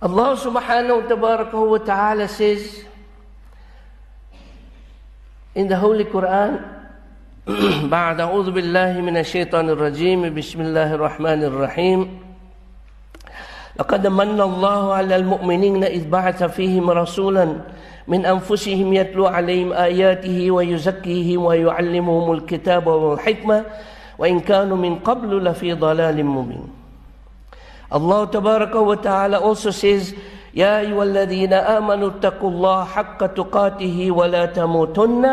Allah 0.00 0.36
subhanahu 0.36 1.08
wa 1.70 1.78
ta'ala 1.78 2.28
says 2.28 2.84
in 5.54 5.66
the 5.68 5.76
Holy 5.76 6.04
Quran, 6.04 6.78
بعد 7.88 8.20
أعوذ 8.20 8.50
بالله 8.50 9.00
من 9.00 9.16
الشيطان 9.16 9.70
الرجيم 9.72 10.34
بسم 10.36 10.60
الله 10.60 10.94
الرحمن 10.94 11.44
الرحيم 11.48 12.21
لقد 13.79 14.07
من 14.07 14.41
الله 14.41 14.93
على 14.93 15.15
المؤمنين 15.15 15.83
إذ 15.83 16.09
بعث 16.09 16.43
فيهم 16.43 16.89
رسولا 16.89 17.45
من 18.07 18.25
أنفسهم 18.25 18.93
يتلو 18.93 19.25
عليهم 19.27 19.73
آياته 19.73 20.51
ويزكيهم 20.51 21.45
ويعلمهم 21.45 22.31
الكتاب 22.33 22.87
والحكمة 22.87 23.65
وإن 24.17 24.39
كانوا 24.39 24.77
من 24.77 24.95
قبل 24.99 25.43
لفي 25.43 25.73
ضلال 25.73 26.25
مبين 26.25 26.67
Tabaraka 27.93 28.81
wa 28.81 28.95
Ta'ala 28.97 29.37
also 29.37 29.69
says, 29.69 30.15
يا 30.57 30.79
أيها 30.81 31.03
الذين 31.03 31.53
آمنوا 31.53 32.17
اتقوا 32.17 32.49
الله 32.49 32.79
حق 32.85 33.25
تقاته 33.37 34.11
ولا 34.11 34.45
تموتن 34.45 35.25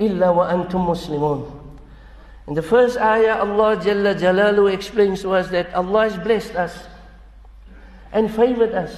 إلا 0.00 0.28
وأنتم 0.30 0.86
مسلمون. 0.86 1.40
In 2.46 2.54
the 2.54 2.62
first 2.62 2.94
ayah, 2.96 3.42
Allah 3.42 3.74
Jalla 3.74 4.14
Jalalu 4.14 4.70
explains 4.72 5.22
to 5.22 5.34
us 5.34 5.50
that 5.50 5.74
Allah 5.74 6.06
has 6.06 6.16
blessed 6.18 6.54
us 6.54 6.86
and 8.12 8.30
favored 8.32 8.74
us 8.74 8.94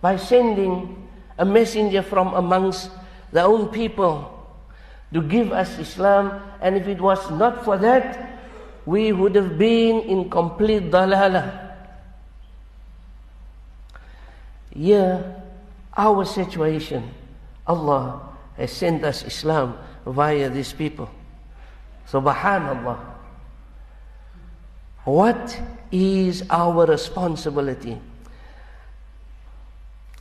by 0.00 0.16
sending 0.16 1.08
a 1.38 1.44
messenger 1.44 2.02
from 2.02 2.34
amongst 2.34 2.90
their 3.32 3.44
own 3.44 3.68
people 3.68 4.30
to 5.12 5.22
give 5.22 5.52
us 5.52 5.78
Islam. 5.78 6.42
And 6.60 6.76
if 6.76 6.86
it 6.88 7.00
was 7.00 7.30
not 7.30 7.64
for 7.64 7.78
that, 7.78 8.40
we 8.86 9.12
would 9.12 9.34
have 9.34 9.56
been 9.58 10.00
in 10.00 10.30
complete 10.30 10.90
dalala. 10.90 11.72
Here, 14.74 15.42
our 15.96 16.24
situation, 16.24 17.08
Allah 17.66 18.34
has 18.56 18.72
sent 18.72 19.04
us 19.04 19.24
Islam 19.24 19.78
via 20.04 20.50
these 20.50 20.72
people. 20.72 21.08
Subhanallah. 22.10 23.13
What 25.04 25.60
is 25.92 26.44
our 26.50 26.86
responsibility? 26.86 27.98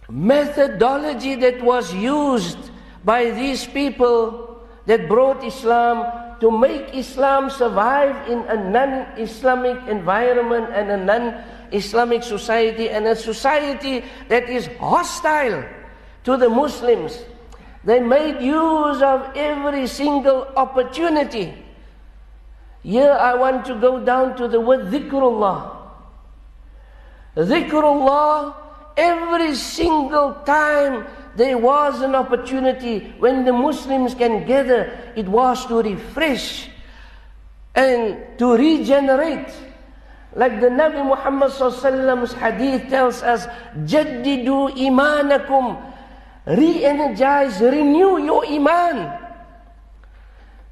methodology 0.09 1.35
that 1.35 1.61
was 1.63 1.93
used 1.93 2.71
by 3.03 3.31
these 3.31 3.65
people 3.65 4.61
that 4.85 5.07
brought 5.07 5.43
Islam 5.43 6.05
to 6.39 6.51
make 6.51 6.93
Islam 6.93 7.49
survive 7.49 8.13
in 8.29 8.39
a 8.51 8.57
non 8.69 9.07
Islamic 9.17 9.79
environment 9.87 10.69
and 10.73 10.91
a 10.91 10.97
non 10.97 11.43
Islamic 11.71 12.23
society 12.23 12.89
and 12.89 13.07
a 13.07 13.15
society 13.15 14.03
that 14.27 14.49
is 14.49 14.67
hostile 14.79 15.63
to 16.23 16.37
the 16.37 16.49
Muslims. 16.49 17.23
They 17.83 17.99
made 17.99 18.39
use 18.41 19.01
of 19.01 19.35
every 19.35 19.87
single 19.87 20.47
opportunity. 20.55 21.53
Here 22.83 23.11
I 23.11 23.33
want 23.35 23.65
to 23.65 23.75
go 23.75 24.03
down 24.03 24.35
to 24.37 24.47
the 24.47 24.59
word 24.59 24.91
dhikrullah. 24.91 25.77
Dhikrullah 27.35 28.63
Every 28.95 29.55
single 29.55 30.35
time 30.45 31.07
there 31.35 31.57
was 31.57 32.01
an 32.01 32.13
opportunity 32.13 33.13
when 33.17 33.43
the 33.43 33.53
Muslims 33.53 34.13
can 34.13 34.45
gather, 34.45 34.93
it 35.15 35.27
was 35.27 35.65
to 35.65 35.81
refresh 35.81 36.69
and 37.73 38.37
to 38.37 38.53
regenerate. 38.53 39.49
Like 40.35 40.61
the 40.61 40.67
Nabi 40.67 41.05
Muhammad 41.05 41.51
Sallallahu 41.51 42.33
hadith 42.33 42.89
tells 42.89 43.23
us, 43.23 43.47
Jaddidu 43.85 44.77
imanakum, 44.77 45.81
re-energize, 46.45 47.61
renew 47.61 48.17
your 48.23 48.45
iman. 48.45 49.19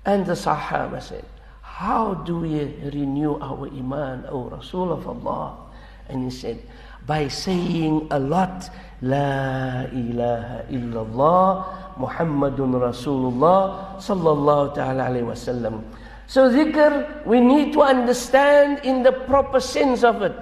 And 0.06 0.26
the 0.26 0.34
Sahaba 0.34 1.02
said, 1.02 1.26
how 1.72 2.14
do 2.28 2.40
we 2.44 2.68
renew 2.92 3.40
our 3.40 3.66
iman, 3.68 4.26
O 4.28 4.50
Rasul 4.52 4.92
of 4.92 5.08
Allah? 5.08 5.72
And 6.10 6.24
he 6.24 6.30
said, 6.30 6.60
by 7.08 7.28
saying 7.30 8.08
a 8.12 8.20
lot 8.20 8.70
La 9.02 9.88
ilaha 9.90 10.68
illallah 10.70 11.96
Muhammadun 11.98 12.76
Rasulullah 12.76 13.98
sallallahu 13.98 14.76
ta'ala 14.76 15.10
alayhi 15.10 15.26
wasallam. 15.26 15.82
So 16.28 16.52
dhikr, 16.52 17.26
we 17.26 17.40
need 17.40 17.74
to 17.74 17.82
understand 17.82 18.86
in 18.86 19.02
the 19.02 19.12
proper 19.12 19.60
sense 19.60 20.04
of 20.04 20.22
it. 20.22 20.36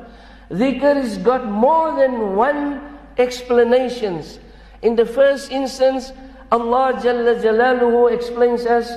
Dhikr 0.50 0.96
has 0.98 1.18
got 1.20 1.48
more 1.48 1.96
than 1.96 2.36
one 2.36 2.82
explanations. 3.18 4.40
In 4.82 4.96
the 4.96 5.06
first 5.06 5.52
instance, 5.52 6.12
Allah 6.52 7.00
Jalla 7.00 7.40
Jalaluhu 7.40 8.12
explains 8.12 8.66
us, 8.66 8.92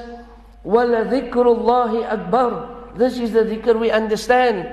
وَلَذِكْرُ 0.65 1.45
اللَّهِ 1.47 1.93
أَكْبَرُ 2.07 2.97
This 2.97 3.19
is 3.19 3.33
the 3.33 3.43
dhikr 3.45 3.79
we 3.79 3.91
understand. 3.91 4.69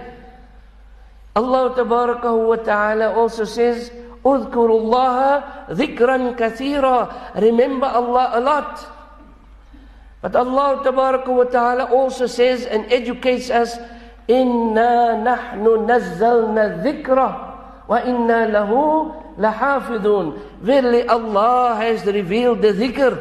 Allah 1.35 1.73
Tabarakahu 1.75 2.47
wa 2.47 2.55
Ta'ala 2.57 3.13
also 3.13 3.45
says, 3.45 3.91
اذكروا 4.25 4.79
الله 4.79 5.43
ذكرا 5.71 6.35
كثيرا 6.35 6.99
Remember 7.35 7.87
Allah 7.87 8.31
a 8.33 8.39
lot. 8.41 8.85
But 10.21 10.35
Allah 10.35 10.83
wa 10.83 11.43
Ta'ala 11.45 11.85
also 11.85 12.27
says 12.27 12.65
and 12.65 12.85
educates 12.91 13.49
us, 13.49 13.79
إنا 14.29 15.23
نحن 15.23 15.63
نزلنا 15.89 16.65
الذكر 16.65 17.19
وإنا 17.89 18.47
له 18.51 18.71
لحافظون 19.39 20.37
Verily 20.61 21.07
Allah 21.07 21.75
has 21.75 22.05
revealed 22.05 22.61
the 22.61 22.73
dhikr. 22.73 23.15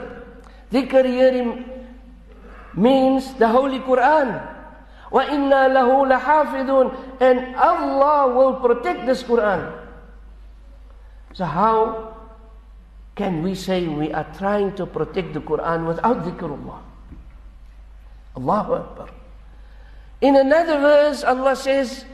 Dhikr 0.72 1.07
here 1.07 1.78
means 2.78 3.34
the 3.36 3.47
Holy 3.47 3.80
Quran. 3.80 4.41
وَإِنَّا 5.13 5.69
لَهُ 5.69 5.89
لَحَافِظُونَ 6.10 7.21
And 7.21 7.56
Allah 7.56 8.34
will 8.34 8.56
protect 8.58 9.06
this 9.06 9.21
Quran. 9.21 9.69
So 11.34 11.45
how 11.45 12.13
can 13.15 13.43
we 13.43 13.54
say 13.54 13.86
we 13.88 14.12
are 14.12 14.26
trying 14.38 14.73
to 14.76 14.86
protect 14.86 15.34
the 15.34 15.41
Quran 15.41 15.86
without 15.86 16.26
dhikrullah? 16.26 16.82
Allahu 18.38 18.73
Akbar. 18.73 19.10
In 20.21 20.36
another 20.36 20.80
verse, 20.82 21.23
Allah 21.23 21.56
says, 21.56 22.06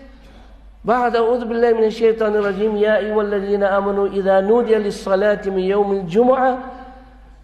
بعد 0.83 1.15
أعوذ 1.15 1.43
بالله 1.45 1.71
من 1.75 1.83
الشيطان 1.91 2.35
الرجيم 2.35 2.77
يا 2.79 2.97
أيها 3.03 3.21
الذين 3.21 3.63
آمنوا 3.63 4.07
إذا 4.07 4.41
نودي 4.41 4.75
للصلاة 4.75 5.43
من 5.51 5.59
يوم 5.59 5.91
الجمعة 5.91 6.51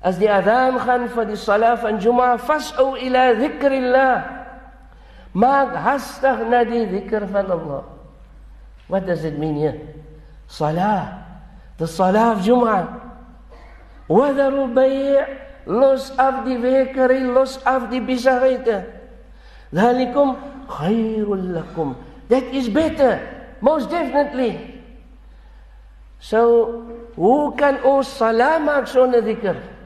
as 0.01 0.17
the 0.19 0.27
adhan 0.33 0.81
gaan 0.81 1.13
for 1.13 1.25
the 1.29 1.37
salah 1.37 1.77
van 1.77 2.01
Jum'ah, 2.01 2.41
fas'u 2.41 2.97
ila 2.97 3.37
dhikrillah. 3.37 4.15
Maak 5.37 5.77
hastig 5.77 6.49
na 6.49 6.65
die 6.65 6.89
dhikr 6.89 7.29
van 7.29 7.51
Allah. 7.53 7.85
What 8.89 9.07
does 9.07 9.25
it 9.25 9.39
mean 9.39 9.57
here? 9.61 9.77
Salah. 10.49 11.21
The 11.77 11.87
salah 11.87 12.33
of 12.33 12.41
Jum'ah. 12.41 12.89
Wadaru 14.09 14.73
bay' 14.75 15.21
los 15.67 16.11
af 16.17 16.49
die 16.49 16.57
wekeri, 16.57 17.21
los 17.21 17.61
af 17.63 17.91
die 17.93 18.01
bizarrete. 18.01 18.89
Dhalikum 19.71 20.35
khairul 20.67 21.61
lakum. 21.61 21.95
That 22.29 22.45
is 22.57 22.69
better. 22.73 23.21
Most 23.61 23.91
definitely. 23.91 24.81
So, 26.19 26.89
who 27.17 27.53
can 27.53 27.85
ons 27.85 28.09
salah 28.09 28.57
maak 28.59 28.89
sonder 28.89 29.21
dhikr? 29.21 29.80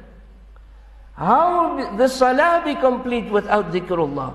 How 1.14 1.76
will 1.76 1.96
the 1.96 2.08
salah 2.08 2.62
be 2.64 2.74
complete 2.74 3.30
without 3.30 3.70
dhikrullah? 3.70 4.34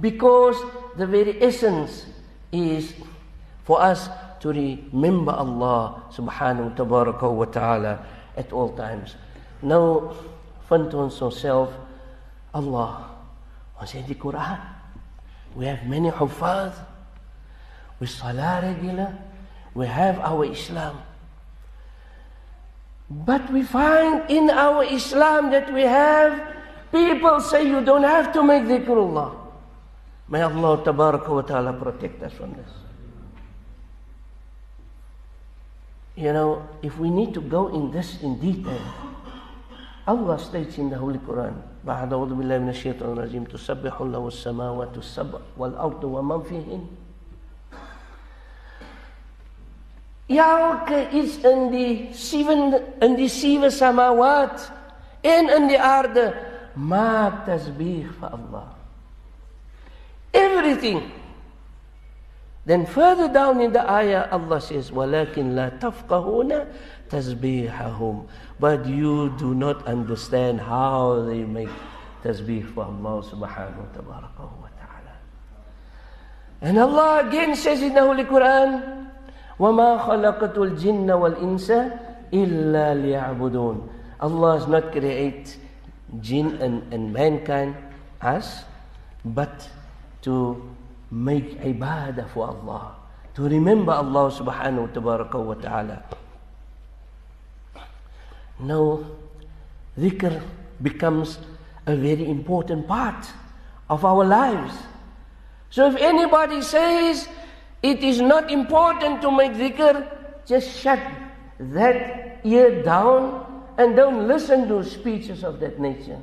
Because 0.00 0.56
the 0.96 1.06
very 1.06 1.40
essence 1.42 2.06
is 2.52 2.94
for 3.64 3.80
us 3.82 4.08
to 4.40 4.48
remember 4.50 5.32
Allah 5.32 6.02
subhanahu 6.10 6.74
wa 6.74 7.44
ta'ala 7.46 8.06
at 8.36 8.52
all 8.52 8.74
times. 8.74 9.14
Vind 9.62 10.94
ons 10.94 11.22
onsself 11.22 11.72
Allah. 12.52 13.10
Ons 13.80 13.92
het 13.96 14.06
die 14.06 14.14
Quran. 14.14 14.60
We 15.56 15.66
have 15.66 15.86
many 15.88 16.10
hufaz. 16.10 16.74
We 17.98 18.06
salah 18.06 18.60
regular. 18.62 19.16
We 19.74 19.86
have 19.86 20.18
our 20.20 20.44
Islam. 20.44 21.00
But 23.09 23.51
we 23.51 23.63
find 23.63 24.29
in 24.29 24.49
our 24.49 24.83
Islam 24.83 25.51
that 25.51 25.71
we 25.73 25.83
have 25.83 26.33
people 26.91 27.39
say 27.41 27.67
you 27.67 27.83
don't 27.83 28.03
have 28.03 28.31
to 28.33 28.43
make 28.43 28.63
dhikrullah. 28.63 29.35
May 30.29 30.41
Allah 30.41 30.77
tabaraka 30.81 31.29
wa 31.29 31.41
ta'ala 31.41 31.73
protect 31.73 32.23
us 32.23 32.33
from 32.33 32.53
this. 32.53 32.69
You 36.15 36.31
know, 36.33 36.67
if 36.81 36.97
we 36.97 37.09
need 37.09 37.33
to 37.33 37.41
go 37.41 37.67
in 37.73 37.91
this 37.91 38.21
in 38.21 38.39
detail, 38.39 38.81
Allah 40.07 40.37
states 40.39 40.77
in 40.77 40.89
the 40.89 40.97
Holy 40.97 41.19
Quran, 41.19 41.53
بعد 41.83 42.13
أعوذ 42.13 42.33
بالله 42.39 42.57
من 42.63 42.69
الشيطان 42.69 43.11
الرجيم 43.11 43.43
تسبح 43.43 44.01
له 44.01 44.27
السماوات 44.27 44.97
السبع 44.97 45.39
والأرض 45.57 46.03
ومن 46.03 46.41
فيهن 46.47 46.87
Elke 50.28 51.08
iets 51.10 51.38
in 51.40 51.70
die 51.72 52.08
seven 52.12 52.76
in 53.00 53.14
die 53.16 53.30
sewe 53.32 53.70
samawat 53.72 54.68
en 55.24 55.48
in 55.48 55.68
die 55.70 55.80
aarde 55.80 56.34
maak 56.76 57.46
tasbih 57.48 58.04
vir 58.20 58.28
Allah. 58.36 58.68
Everything. 60.32 61.00
Then 62.68 62.84
further 62.84 63.32
down 63.32 63.62
in 63.64 63.72
the 63.72 63.80
ayah, 63.80 64.28
Allah 64.30 64.60
says, 64.60 64.90
وَلَكِنْ 64.90 65.56
لَا 65.56 65.80
تَفْقَهُونَ 65.80 66.68
تَسْبِيحَهُمْ 67.08 68.28
But 68.60 68.84
you 68.84 69.32
do 69.38 69.54
not 69.54 69.86
understand 69.86 70.60
how 70.60 71.24
they 71.24 71.48
make 71.48 71.72
tasbih 72.22 72.68
for 72.74 72.84
Allah 72.84 73.24
subhanahu 73.24 73.80
wa 74.04 74.68
ta'ala. 74.76 75.16
And 76.60 76.78
Allah 76.78 77.26
again 77.26 77.56
says 77.56 77.80
in 77.80 77.94
the 77.94 78.02
Holy 78.02 78.24
Quran, 78.24 79.07
وَمَا 79.58 79.98
خَلَقَتُ 80.06 80.54
الْجِنَّ 80.54 81.10
وَالْإِنسَ 81.10 81.68
إِلَّا 82.32 82.86
لِيَعْبُدُونَ 82.94 83.76
Allah 84.20 84.58
has 84.58 84.66
not 84.66 84.90
created 84.90 85.46
jinn 86.20 86.58
and, 86.62 86.82
and 86.92 87.12
mankind, 87.12 87.74
us, 88.20 88.64
but 89.24 89.68
to 90.22 90.62
make 91.10 91.60
ibadah 91.60 92.28
for 92.30 92.48
Allah, 92.48 92.96
to 93.34 93.42
remember 93.42 93.92
Allah 93.92 94.30
subhanahu 94.30 94.90
wa 94.94 95.54
ta'ala. 95.54 96.02
Now, 98.58 99.06
dhikr 99.98 100.42
becomes 100.82 101.38
a 101.86 101.94
very 101.94 102.28
important 102.28 102.86
part 102.86 103.26
of 103.88 104.04
our 104.04 104.24
lives. 104.24 104.74
So 105.70 105.88
if 105.88 105.96
anybody 105.96 106.62
says 106.62 107.28
It 107.82 108.02
is 108.02 108.20
not 108.20 108.50
important 108.50 109.22
to 109.22 109.30
make 109.30 109.52
dhikr. 109.52 110.06
Just 110.46 110.80
shut 110.80 110.98
that 111.58 112.40
ear 112.44 112.82
down 112.82 113.44
and 113.78 113.94
don't 113.94 114.26
listen 114.26 114.66
to 114.68 114.82
speeches 114.82 115.44
of 115.44 115.60
that 115.60 115.78
nature. 115.78 116.20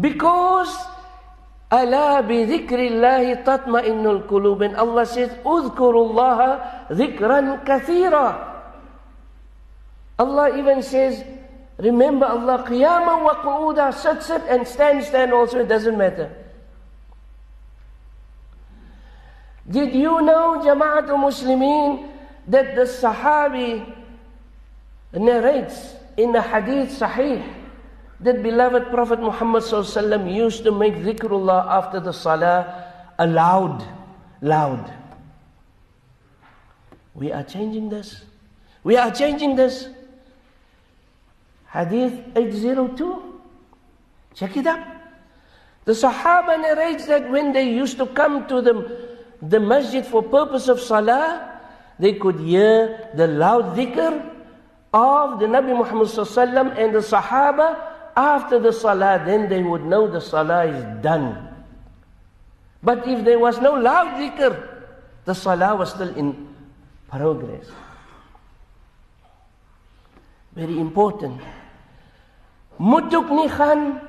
Because 0.00 0.74
Ala 1.70 2.22
bi 2.22 2.46
dhikrillahi 2.46 3.42
tatma'innul 3.44 4.26
qulub. 4.26 4.64
And 4.64 4.76
Allah 4.76 5.06
says, 5.06 5.30
Udhkurullaha 5.44 6.88
dhikran 6.90 7.64
kathira. 7.66 8.54
Allah 10.18 10.56
even 10.56 10.82
says, 10.82 11.24
remember 11.78 12.24
Allah 12.26 12.64
qiyama 12.64 13.22
wa 13.22 13.34
qu'udah, 13.42 13.92
sit, 13.92 14.22
sit, 14.22 14.42
and 14.48 14.66
stand, 14.66 15.04
stand 15.04 15.32
also, 15.32 15.60
it 15.60 15.68
doesn't 15.68 15.98
matter. 15.98 16.30
Did 19.70 19.94
you 19.94 20.22
know 20.22 20.62
Jama'atul 20.64 21.18
Muslimin 21.18 22.08
that 22.46 22.76
the 22.76 22.82
Sahabi 22.82 23.94
narrates 25.12 25.94
in 26.16 26.32
the 26.32 26.40
Hadith 26.42 26.98
Sahih 26.98 27.42
that 28.20 28.42
beloved 28.42 28.90
Prophet 28.90 29.20
Muhammad 29.20 29.62
used 30.28 30.64
to 30.64 30.72
make 30.72 30.94
dhikrullah 30.94 31.66
after 31.66 32.00
the 32.00 32.12
salah 32.12 32.92
aloud, 33.18 33.86
loud. 34.40 34.92
We 37.14 37.32
are 37.32 37.44
changing 37.44 37.88
this. 37.88 38.24
We 38.84 38.96
are 38.96 39.10
changing 39.10 39.56
this. 39.56 39.88
Hadith 41.72 42.12
802. 42.36 43.40
Check 44.34 44.56
it 44.56 44.66
up. 44.66 44.80
The 45.84 45.92
Sahaba 45.92 46.60
narrates 46.60 47.06
that 47.06 47.30
when 47.30 47.52
they 47.52 47.70
used 47.70 47.96
to 47.98 48.06
come 48.06 48.46
to 48.48 48.60
the, 48.60 49.15
the 49.42 49.60
masjid 49.60 50.04
for 50.04 50.22
purpose 50.22 50.68
of 50.68 50.80
salah, 50.80 51.60
they 51.98 52.14
could 52.14 52.40
hear 52.40 53.10
the 53.14 53.26
loud 53.26 53.76
dhikr 53.76 54.24
of 54.92 55.40
the 55.40 55.46
Nabi 55.46 55.76
Muhammad 55.76 56.08
and 56.78 56.94
the 56.94 57.00
Sahaba 57.00 57.76
after 58.16 58.58
the 58.58 58.72
salah, 58.72 59.22
then 59.24 59.48
they 59.48 59.62
would 59.62 59.84
know 59.84 60.08
the 60.08 60.20
salah 60.20 60.64
is 60.64 60.80
done. 61.02 61.36
But 62.82 63.06
if 63.06 63.24
there 63.24 63.38
was 63.38 63.60
no 63.60 63.74
loud 63.74 64.16
dhikr, 64.16 64.56
the 65.24 65.34
salah 65.34 65.76
was 65.76 65.90
still 65.90 66.08
in 66.16 66.48
progress. 67.08 67.66
Very 70.54 70.78
important. 70.80 71.40
Nie 72.78 73.48
gaan 73.48 74.00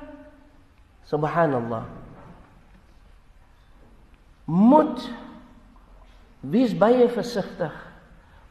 subhanallah. 1.08 1.84
Moet 4.48 5.04
wees 6.40 6.72
baie 6.78 7.08
versigtig 7.12 7.74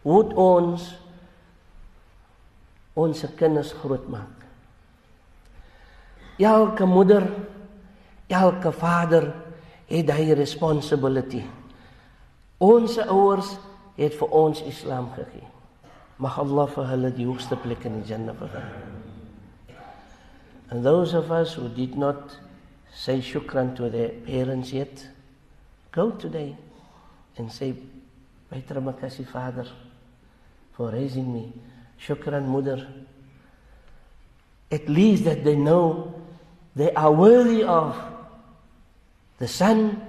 hoe 0.05 0.23
ons 0.37 0.91
ons 2.97 3.23
kinders 3.37 3.73
grootmaak. 3.77 4.45
Elke 6.37 6.85
moeder, 6.85 7.25
elke 8.29 8.71
vader 8.73 9.29
het 9.89 10.09
hy 10.13 10.33
responsibility. 10.37 11.43
Ons 12.61 12.97
ouers 13.05 13.55
het 13.97 14.17
vir 14.17 14.33
ons 14.33 14.61
Islam 14.65 15.09
gegee. 15.15 15.45
Mag 16.21 16.37
Allah 16.41 16.69
vir 16.73 16.89
hulle 16.91 17.11
die 17.13 17.27
hoogste 17.29 17.57
plek 17.61 17.85
in 17.85 18.01
die 18.01 18.09
Jannah 18.09 18.37
vergun. 18.37 18.69
And 20.69 20.83
those 20.83 21.13
of 21.13 21.31
us 21.31 21.53
who 21.53 21.69
did 21.69 21.95
not 21.95 22.37
say 22.91 23.21
shukran 23.21 23.75
to 23.77 23.89
their 23.89 24.09
parents 24.25 24.73
yet, 24.73 25.05
go 25.97 26.11
today 26.11 26.55
and 27.37 27.51
say, 27.51 27.73
Baie 28.51 28.61
terima 28.61 28.93
Father 29.27 29.65
for 30.73 30.91
raising 30.91 31.33
me. 31.33 31.51
Shukran 31.99 32.45
Mother. 32.45 32.87
At 34.71 34.87
least 34.87 35.23
that 35.25 35.43
they 35.43 35.55
know 35.55 36.13
they 36.75 36.93
are 36.93 37.11
worthy 37.11 37.63
of 37.63 37.97
the 39.39 39.47
son 39.47 40.01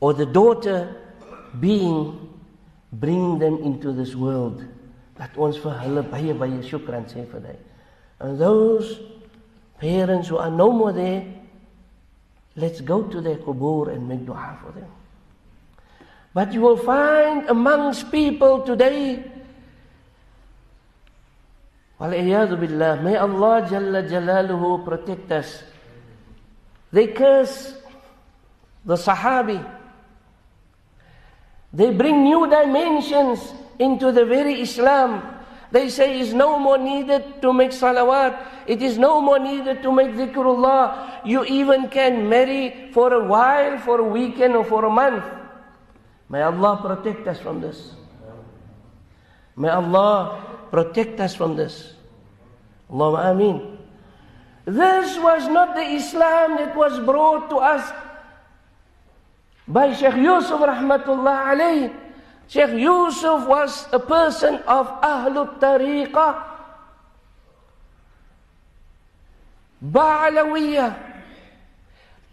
or 0.00 0.14
the 0.14 0.24
daughter 0.24 0.96
being 1.60 2.32
bringing 2.90 3.38
them 3.38 3.58
into 3.62 3.92
this 3.92 4.14
world. 4.14 4.64
Laat 5.18 5.36
ons 5.36 5.60
vir 5.62 5.76
hulle 5.84 6.02
baie 6.10 6.32
baie 6.32 6.62
shukran 6.70 7.04
sê 7.10 7.22
vir 7.28 7.40
hulle. 7.40 7.56
And 8.20 8.40
those 8.40 8.98
parents 9.78 10.28
who 10.28 10.38
are 10.38 10.50
no 10.50 10.72
more 10.72 10.92
there, 10.92 11.22
let's 12.56 12.80
go 12.80 13.02
to 13.02 13.20
their 13.20 13.36
kubur 13.36 13.92
and 13.92 14.08
make 14.08 14.24
dua 14.24 14.58
for 14.62 14.72
them. 14.72 14.90
But 16.34 16.52
you 16.52 16.60
will 16.60 16.76
find 16.76 17.48
amongst 17.48 18.10
people 18.10 18.62
today, 18.62 19.22
may 22.00 22.36
Allah 22.36 23.62
Jalla 23.70 24.02
Jalaluhu 24.02 24.84
protect 24.84 25.30
us 25.32 25.62
they 26.94 27.08
curse 27.08 27.74
the 28.86 28.94
Sahabi. 28.94 29.58
They 31.72 31.90
bring 31.90 32.22
new 32.22 32.48
dimensions 32.48 33.42
into 33.80 34.12
the 34.12 34.24
very 34.24 34.62
Islam. 34.62 35.26
They 35.72 35.90
say 35.90 36.20
it's 36.20 36.32
no 36.32 36.56
more 36.56 36.78
needed 36.78 37.42
to 37.42 37.52
make 37.52 37.72
salawat. 37.72 38.38
It 38.68 38.80
is 38.80 38.96
no 38.96 39.20
more 39.20 39.40
needed 39.40 39.82
to 39.82 39.90
make 39.90 40.14
dhikrullah. 40.14 41.26
You 41.26 41.44
even 41.46 41.88
can 41.90 42.28
marry 42.28 42.92
for 42.94 43.12
a 43.12 43.24
while, 43.26 43.76
for 43.78 43.98
a 43.98 44.06
weekend 44.06 44.54
or 44.54 44.62
for 44.64 44.84
a 44.84 44.90
month. 44.90 45.24
May 46.34 46.42
Allah 46.42 46.82
protect 46.82 47.30
us 47.30 47.38
from 47.38 47.62
this. 47.62 47.94
May 49.54 49.70
Allah 49.70 50.42
protect 50.66 51.22
us 51.22 51.30
from 51.30 51.54
this. 51.54 51.94
Allahumma 52.90 53.30
ameen. 53.30 53.78
This 54.66 55.14
was 55.14 55.46
not 55.46 55.78
the 55.78 55.86
Islam 55.94 56.58
that 56.58 56.74
was 56.74 56.98
brought 57.06 57.54
to 57.54 57.62
us 57.62 57.86
by 59.70 59.94
Sheikh 59.94 60.18
Yusuf 60.18 60.58
rahmatullah 60.58 61.54
alayh. 61.54 61.94
Sheikh 62.50 62.82
Yusuf 62.82 63.46
was 63.46 63.86
a 63.94 64.02
person 64.02 64.58
of 64.66 64.90
Ahlul 65.06 65.54
Tariqah. 65.62 66.50
Ba'alawiyah, 69.86 70.98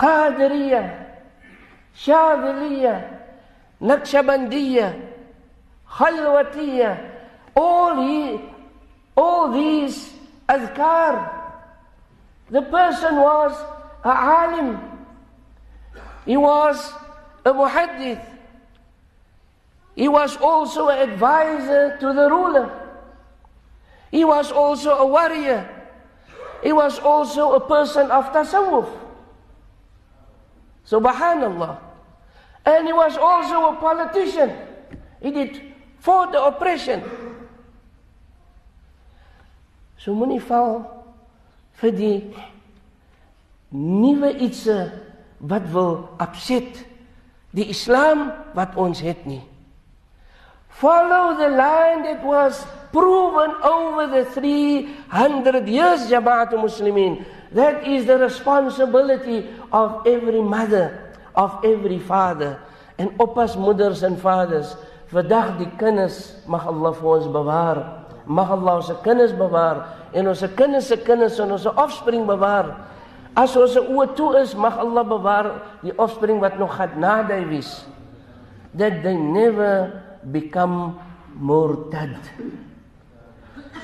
Qadiriyah, 0.02 0.90
Shadiliyah, 1.94 3.21
Naqshbandiyah, 3.82 5.02
Khalwatiyah, 5.89 7.12
all, 7.56 8.08
he, 8.08 8.39
all 9.17 9.52
these 9.52 10.13
azkar 10.48 11.41
the 12.52 12.62
person 12.62 13.15
was 13.15 13.56
a 14.04 14.10
alim. 14.12 14.78
He 16.26 16.36
was 16.36 16.91
a 17.46 17.54
muhaddith. 17.54 18.22
He 19.96 20.08
was 20.08 20.36
also 20.38 20.89
an 20.89 21.10
advisor 21.10 21.98
to 21.98 22.13
the 22.13 22.30
ruler. 22.30 22.70
He 24.12 24.26
was 24.26 24.52
also 24.52 24.98
a 24.98 25.08
warrior. 25.08 25.63
He 26.62 26.74
was 26.74 27.00
also 27.00 27.54
a 27.54 27.60
person 27.60 28.12
of 28.12 28.26
tasawwuf. 28.36 28.91
Subhanallah. 30.86 31.80
And 32.72 32.88
he 32.88 32.94
was 32.94 33.18
also 33.18 33.74
a 33.74 33.76
politician. 33.76 34.56
He 35.22 35.32
did 35.32 35.62
for 36.00 36.32
the 36.32 36.42
oppression. 36.42 37.04
So 39.98 40.16
many 40.16 40.40
val 40.40 40.80
vir 41.82 41.92
die 41.94 42.16
nuwe 43.76 44.32
ietsie 44.48 44.90
wat 45.52 45.68
wil 45.74 46.08
opset 46.22 46.82
die 47.54 47.68
Islam 47.70 48.32
wat 48.58 48.78
ons 48.80 49.02
het 49.04 49.26
nie. 49.30 49.42
Follow 50.82 51.38
the 51.38 51.50
line 51.50 52.04
that 52.08 52.24
was 52.24 52.64
proven 52.92 53.52
over 53.62 54.08
the 54.08 54.26
300 54.26 55.68
years, 55.68 56.10
Jama'at 56.10 56.52
Muslimin. 56.58 57.24
That 57.52 57.86
is 57.86 58.06
the 58.06 58.18
responsibility 58.18 59.48
of 59.72 60.08
every 60.08 60.42
mother, 60.42 61.11
of 61.36 61.63
every 61.63 62.00
father, 62.00 62.60
and 62.98 63.12
oppas 63.20 63.56
moeders 63.56 64.04
en 64.04 64.17
vaders. 64.17 64.76
Vandag 65.12 65.58
die 65.60 65.70
kinders 65.76 66.39
mag 66.48 66.63
Allah 66.67 66.94
vir 66.96 67.10
ons 67.12 67.28
bewaar. 67.28 67.80
Mag 68.26 68.52
Allah 68.54 68.80
ons 68.80 68.91
kinders 69.04 69.34
bewaar 69.36 69.84
en 70.15 70.28
ons 70.32 70.44
kinders 70.56 70.88
se 70.88 70.98
kinders 71.04 71.39
en 71.39 71.52
ons 71.52 71.67
offspring 71.74 72.24
bewaar. 72.28 72.72
As 73.36 73.56
ons 73.56 73.78
oë 73.80 74.12
toe 74.15 74.36
is, 74.41 74.56
mag 74.56 74.76
Allah 74.80 75.04
bewaar 75.08 75.48
die 75.84 75.96
offspring 75.96 76.39
wat 76.44 76.60
nog 76.60 76.76
gaan 76.76 77.00
nader 77.00 77.44
wees. 77.48 77.84
That 78.76 79.04
they 79.04 79.15
never 79.15 80.04
become 80.32 81.00
murtad. 81.36 82.15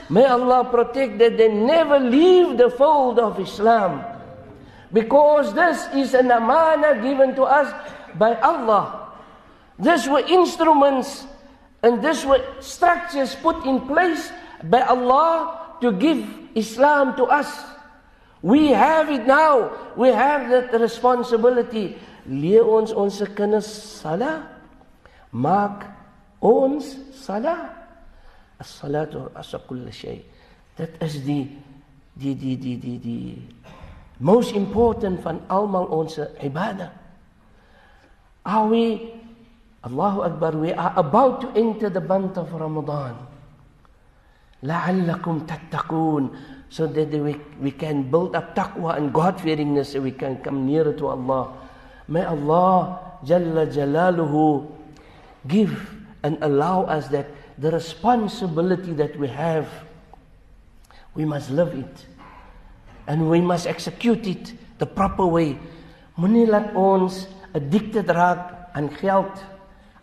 May 0.10 0.24
Allah 0.24 0.64
protect 0.72 1.20
that 1.20 1.36
they 1.36 1.52
never 1.52 2.00
leave 2.00 2.56
the 2.58 2.70
fold 2.72 3.20
of 3.20 3.40
Islam. 3.40 4.04
Because 4.92 5.54
this 5.54 5.88
is 5.94 6.14
an 6.14 6.32
amana 6.32 7.02
given 7.02 7.36
to 7.36 7.44
us 7.44 7.68
by 8.16 8.36
Allah. 8.40 9.12
These 9.80 10.08
were 10.08 10.24
instruments 10.26 11.28
and 11.84 12.02
these 12.02 12.26
were 12.26 12.42
structures 12.60 13.36
put 13.36 13.66
in 13.66 13.82
place 13.86 14.32
by 14.64 14.82
Allah 14.82 15.76
to 15.82 15.92
give 15.92 16.24
Islam 16.56 17.16
to 17.18 17.26
us. 17.30 17.52
We 18.42 18.72
have 18.72 19.10
it 19.10 19.28
now. 19.28 19.76
We 19.96 20.10
have 20.10 20.50
that 20.50 20.74
responsibility. 20.80 21.98
Leer 22.26 22.64
ons 22.64 22.92
ons 22.92 23.22
kinders 23.36 23.68
sala. 23.68 24.48
Maak 25.34 25.86
ons 26.42 26.96
sala. 27.14 27.76
As-salatu 28.58 29.30
asa 29.38 29.60
kull 29.62 29.86
shay. 29.92 30.26
Dit 30.78 30.98
is 31.02 31.22
die 31.22 31.46
die 32.18 32.34
die 32.34 32.58
die 32.58 32.78
die 32.82 32.98
die 32.98 33.38
most 34.20 34.54
important 34.54 35.22
van 35.22 35.42
almal 35.50 35.90
ons 35.92 36.18
ibadah. 36.42 36.92
Are 38.46 38.68
we 38.68 39.14
Allahu 39.88 40.22
Akbar 40.28 40.52
we 40.58 40.74
are 40.74 40.92
about 40.98 41.42
to 41.42 41.48
enter 41.56 41.90
the 41.90 42.02
month 42.02 42.38
of 42.38 42.52
Ramadan. 42.52 43.16
La'allakum 44.64 45.46
tattaqun 45.48 46.36
so 46.70 46.88
that 46.88 47.08
we, 47.08 47.40
we 47.62 47.72
can 47.72 48.10
build 48.12 48.36
up 48.36 48.56
taqwa 48.56 48.98
and 48.98 49.14
God-fearingness 49.14 49.94
so 49.94 50.02
we 50.02 50.12
can 50.12 50.38
come 50.44 50.66
nearer 50.66 50.92
to 50.94 51.08
Allah. 51.08 51.54
May 52.08 52.26
Allah 52.26 53.00
Jalla 53.24 53.70
Jalaluhu 53.72 54.68
give 55.48 55.72
and 56.24 56.38
allow 56.42 56.84
us 56.84 57.08
that 57.10 57.28
the 57.58 57.72
responsibility 57.72 58.92
that 58.94 59.18
we 59.18 59.28
have, 59.30 59.70
we 61.16 61.24
must 61.24 61.50
live 61.50 61.74
it. 61.74 62.06
And 63.08 63.30
we 63.30 63.42
must 63.42 63.68
execute 63.68 64.28
it 64.28 64.54
the 64.78 64.86
proper 64.86 65.26
way. 65.26 65.58
Moenie 66.18 66.48
laat 66.48 66.76
ons 66.76 67.28
addicted 67.56 68.10
raak 68.10 68.74
aan 68.76 68.90
geld, 69.00 69.44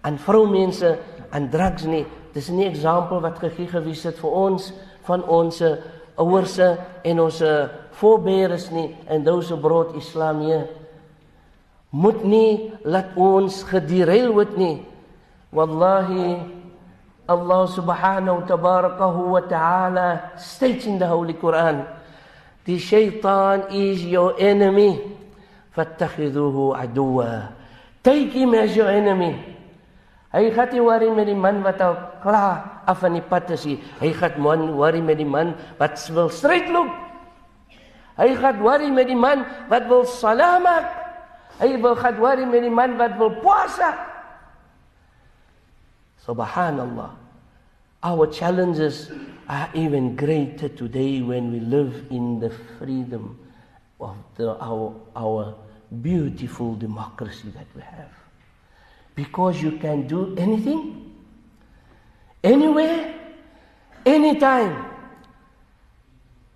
aan 0.02 0.18
vroumense, 0.18 0.98
aan 1.30 1.50
drugs 1.50 1.84
nie. 1.84 2.06
Dis 2.32 2.48
'n 2.48 2.56
voorbeeld 2.56 3.20
wat 3.20 3.38
gegee 3.38 3.68
gewees 3.68 4.02
het 4.02 4.18
vir 4.18 4.30
ons 4.30 4.72
van 5.02 5.24
ons 5.24 5.62
ouers 6.16 6.58
en 7.02 7.20
ons 7.20 7.42
voorbeelders 7.90 8.70
nie 8.70 8.96
en 9.06 9.24
who 9.50 9.56
brought 9.56 9.96
Islam 9.96 10.40
hier. 10.40 10.66
Moet 11.90 12.24
nie 12.24 12.72
laat 12.82 13.14
ons 13.14 13.62
gederail 13.62 14.32
word 14.32 14.56
nie. 14.56 14.82
Wallahi 15.52 16.42
Allah 17.28 17.68
subhanahu 17.68 18.44
tabarakahu 18.46 19.30
wa 19.30 19.40
ta'ala 19.40 20.36
states 20.36 20.86
in 20.86 20.98
the 20.98 21.06
Holy 21.06 21.32
Quran, 21.32 21.86
the 22.64 22.78
shaitan 22.78 23.70
is 23.72 24.04
your 24.04 24.34
enemy. 24.40 25.00
فَاتَّخِذُوهُ 25.76 26.76
عَدُوًا 26.76 27.52
Take 28.04 28.32
him 28.32 28.54
as 28.54 28.76
your 28.76 28.88
enemy. 28.88 29.54
Hy 30.34 30.50
gaan 30.50 30.66
nie 30.74 30.82
worry 30.82 31.08
met 31.14 31.30
die 31.30 31.38
man 31.38 31.62
wat 31.62 31.78
al 31.78 31.94
klaar 32.20 32.82
af 32.90 33.00
van 33.00 33.14
die 33.14 33.22
pad 33.22 33.48
is 33.54 33.62
nie. 33.64 33.78
Hy 34.02 34.10
gaan 34.18 34.34
man 34.42 34.74
worry 34.74 34.98
met 34.98 35.16
die 35.22 35.28
man 35.28 35.54
wat 35.78 35.94
wil 36.10 36.26
stryd 36.26 36.66
loop. 36.74 36.90
Hy 38.18 38.34
gaan 38.38 38.58
worry 38.58 38.90
met 38.90 39.06
die 39.06 39.18
man 39.18 39.46
wat 39.70 39.86
wil 39.86 40.02
salaam 40.10 40.66
maak. 40.66 40.90
Hy 41.62 41.78
wil 41.78 41.94
gaan 41.94 42.18
worry 42.18 42.44
met 42.50 42.66
die 42.66 42.74
man 42.74 42.98
wat 42.98 43.14
wil 43.18 43.30
puasa. 43.38 43.94
Subhanallah. 46.26 47.14
Our 48.02 48.26
challenges 48.26 49.08
are 49.48 49.68
even 49.74 50.16
greater 50.16 50.68
today 50.68 51.20
when 51.20 51.52
we 51.52 51.60
live 51.60 52.06
in 52.10 52.40
the 52.40 52.50
freedom 52.78 53.38
of 54.00 54.16
the, 54.36 54.56
our, 54.60 54.94
our 55.16 55.54
beautiful 56.02 56.74
democracy 56.74 57.50
that 57.50 57.66
we 57.74 57.82
have. 57.82 58.10
Because 59.14 59.62
you 59.62 59.72
can 59.72 60.06
do 60.06 60.34
anything, 60.36 61.14
anywhere, 62.42 63.14
anytime. 64.04 64.90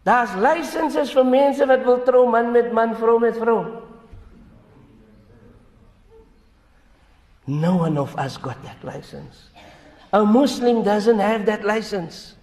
Daar's 0.05 0.33
lisenses 0.40 1.12
vir 1.12 1.27
mense 1.29 1.66
wat 1.68 1.85
wil 1.85 2.01
trou 2.07 2.24
man 2.31 2.53
met 2.53 2.72
man, 2.72 2.94
vrou 2.96 3.18
met 3.20 3.37
vrou. 3.37 3.85
No 7.46 7.77
one 7.77 7.96
of 7.98 8.16
us 8.16 8.37
got 8.37 8.62
that 8.64 8.83
license. 8.85 9.48
A 10.12 10.24
Muslim 10.24 10.83
doesn't 10.83 11.18
have 11.18 11.44
that 11.46 11.64
license. 11.64 12.38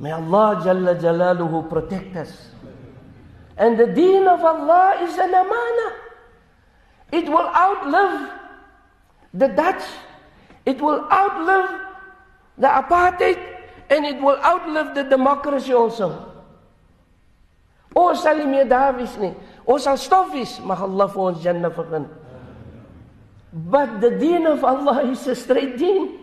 May 0.00 0.12
Allah 0.16 0.56
Jalla 0.64 0.96
Jalaluhu 0.96 1.68
protect 1.68 2.16
us. 2.16 2.32
And 3.60 3.76
the 3.76 3.86
deen 3.86 4.26
of 4.26 4.40
Allah 4.40 4.96
is 5.04 5.12
an 5.20 5.28
amana. 5.28 5.88
It 7.12 7.28
will 7.28 7.44
outlive 7.52 8.32
the 9.34 9.48
Dutch. 9.48 9.84
It 10.64 10.80
will 10.80 11.04
outlive 11.12 11.68
the 12.56 12.68
apartheid. 12.68 13.36
And 13.90 14.06
it 14.06 14.16
will 14.22 14.40
outlive 14.40 14.94
the 14.96 15.04
democracy 15.04 15.74
also. 15.76 16.32
Ons 17.92 18.22
sal 18.22 18.38
nie 18.38 18.46
meer 18.46 18.64
daar 18.70 18.94
wees 18.96 19.18
sal 19.84 19.98
stof 19.98 20.32
wees. 20.32 20.60
Allah 20.64 21.36
Jannah. 21.42 22.08
But 23.52 24.00
the 24.00 24.16
deen 24.16 24.46
of 24.46 24.64
Allah 24.64 25.04
is 25.10 25.26
a 25.26 25.34
straight 25.34 25.76
deen. 25.76 26.19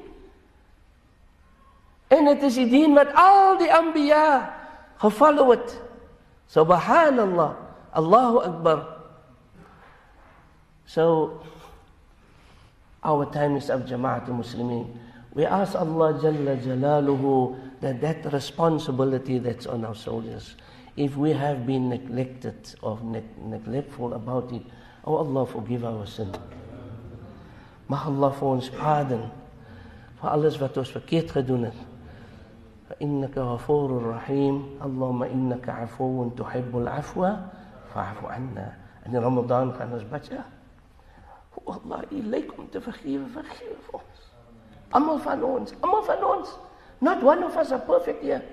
En 2.08 2.26
dit 2.26 2.44
is 2.48 2.56
die 2.56 2.70
dien 2.72 2.94
wat 2.96 3.12
al 3.20 3.58
die 3.60 3.72
anbiya 3.74 4.54
gefollow 5.02 5.52
het. 5.52 5.76
Subhanallah. 6.48 7.54
Allahu 7.92 8.38
Akbar. 8.46 8.86
So 10.86 11.40
our 13.04 13.26
time 13.32 13.58
is 13.58 13.70
of 13.70 13.82
Jama'at 13.82 14.28
Muslimin. 14.28 14.88
We 15.34 15.46
ask 15.46 15.76
Allah 15.76 16.14
Jalla 16.16 16.56
Jalaluhu 16.58 17.60
that 17.82 18.02
that 18.02 18.32
responsibility 18.34 19.40
that's 19.40 19.68
on 19.68 19.86
our 19.86 19.96
soldiers, 19.96 20.56
if 20.96 21.16
we 21.16 21.32
have 21.32 21.68
been 21.68 21.90
neglected 21.90 22.56
or 22.82 22.98
ne- 23.04 23.24
neglectful 23.44 24.14
about 24.14 24.52
it, 24.54 24.64
oh 25.06 25.18
Allah 25.18 25.46
forgive 25.46 25.86
our 25.86 26.08
sin. 26.08 26.32
Mag 27.88 28.08
Allah 28.08 28.34
ons 28.42 28.70
pardon 28.70 29.30
vir 30.22 30.30
alles 30.32 30.58
wat 30.60 30.78
ons 30.78 30.90
verkeerd 30.92 31.32
gedoen 31.32 31.70
het. 31.70 31.87
فإنك 32.90 33.38
غفور 33.38 34.08
رحيم 34.08 34.80
اللهم 34.86 35.24
إنك 35.24 35.70
عفو 35.70 36.30
تحب 36.30 36.78
العفو 36.78 37.22
فاعف 37.94 38.26
عنا 38.26 38.74
Allah, 41.68 42.04
U 42.12 42.22
lyk 42.22 42.52
om 42.58 42.68
te 42.72 42.80
vergewe, 42.80 43.26
vergewe 43.32 43.76
vir 43.86 43.96
ons. 44.00 44.20
Almal 44.96 45.20
van 45.24 45.44
van 46.06 46.24
ons. 46.24 46.50
Not 47.00 47.24
one 47.24 47.44
of 47.44 47.56
us 47.58 47.72
are 47.72 47.80
perfect 47.80 48.24
here. 48.24 48.44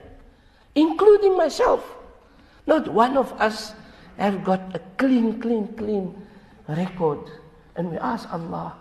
Including 0.75 1.37
myself. 1.37 1.83
Not 2.66 2.88
one 2.88 3.16
of 3.16 3.33
us 3.40 3.75
have 4.16 4.42
got 4.44 4.75
a 4.75 4.81
clean, 4.97 5.40
clean, 5.40 5.68
clean 5.77 6.14
record. 6.68 7.31
And 7.77 7.90
we 7.90 7.99
ask 7.99 8.31
Allah 8.33 8.75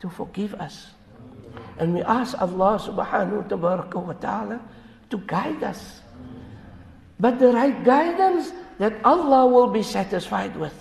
to 0.00 0.08
forgive 0.08 0.54
us. 0.54 0.92
And 1.78 1.94
we 1.94 2.02
ask 2.02 2.36
Allah 2.40 2.78
subhanahu 2.78 3.48
wa 3.48 4.12
ta'ala 4.20 4.60
to 5.13 5.17
guide 5.25 5.63
us. 5.63 6.01
But 7.19 7.39
the 7.39 7.51
right 7.51 7.83
guidance 7.83 8.51
that 8.77 8.93
Allah 9.03 9.47
will 9.47 9.67
be 9.67 9.83
satisfied 9.83 10.55
with. 10.55 10.75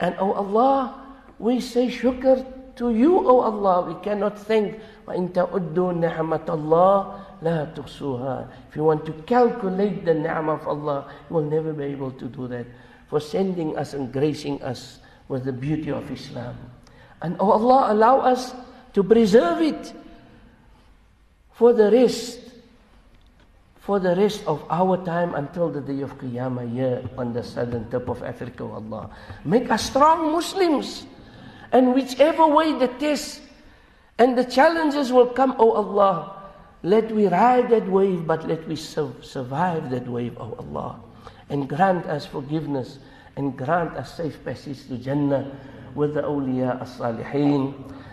And 0.00 0.14
oh 0.18 0.32
Allah, 0.32 1.00
we 1.38 1.60
say 1.60 1.88
shukr 1.88 2.44
to 2.76 2.90
you, 2.90 3.18
oh 3.26 3.40
Allah. 3.40 3.86
We 3.88 3.96
cannot 4.02 4.38
think, 4.38 4.78
وَإِن 5.06 5.32
تَعُدُّوا 5.32 6.02
نِعْمَةَ 6.02 6.46
اللَّهِ 6.46 7.20
لَا 7.42 7.74
تُحْصُوهَا 7.74 8.48
If 8.68 8.76
you 8.76 8.84
want 8.84 9.06
to 9.06 9.12
calculate 9.24 10.04
the 10.04 10.14
ni'mah 10.14 10.54
of 10.54 10.68
Allah, 10.68 11.10
you 11.28 11.36
will 11.36 11.48
never 11.48 11.72
be 11.72 11.84
able 11.84 12.10
to 12.12 12.26
do 12.26 12.46
that. 12.48 12.66
For 13.08 13.20
sending 13.20 13.76
us 13.76 13.94
and 13.94 14.12
gracing 14.12 14.62
us 14.62 15.00
with 15.28 15.44
the 15.44 15.52
beauty 15.52 15.90
of 15.90 16.10
Islam. 16.10 16.56
And 17.20 17.36
oh 17.40 17.50
Allah, 17.52 17.92
allow 17.92 18.20
us 18.20 18.54
to 18.94 19.02
preserve 19.02 19.62
it 19.62 19.92
for 21.52 21.72
the 21.72 21.90
rest, 21.90 22.40
for 23.87 24.03
the 24.03 24.13
rest 24.19 24.43
of 24.43 24.59
our 24.69 24.99
time 25.07 25.31
until 25.33 25.71
the 25.71 25.79
day 25.79 26.03
of 26.03 26.11
Qiyamah 26.19 26.67
here 26.75 26.99
on 27.17 27.31
the 27.31 27.41
southern 27.41 27.87
tip 27.89 28.09
of 28.11 28.21
Africa, 28.21 28.67
Allah. 28.67 29.09
Make 29.47 29.71
us 29.71 29.87
strong 29.87 30.33
Muslims. 30.35 31.07
And 31.71 31.95
whichever 31.95 32.51
way 32.51 32.75
the 32.75 32.91
test 32.99 33.39
and 34.19 34.37
the 34.37 34.43
challenges 34.43 35.13
will 35.15 35.31
come, 35.31 35.55
oh 35.57 35.71
Allah, 35.71 36.51
let 36.83 37.15
we 37.15 37.31
ride 37.31 37.69
that 37.71 37.87
wave, 37.87 38.27
but 38.27 38.45
let 38.45 38.67
we 38.67 38.75
survive 38.75 39.89
that 39.95 40.03
wave, 40.05 40.35
oh 40.35 40.59
Allah. 40.59 40.99
And 41.47 41.69
grant 41.69 42.07
us 42.07 42.25
forgiveness 42.25 42.99
and 43.37 43.55
grant 43.55 43.95
us 43.95 44.17
safe 44.19 44.43
passage 44.43 44.83
to 44.91 44.97
Jannah 44.97 45.47
with 45.95 46.15
the 46.15 46.27
awliya 46.27 46.81
as-salihin 46.83 47.71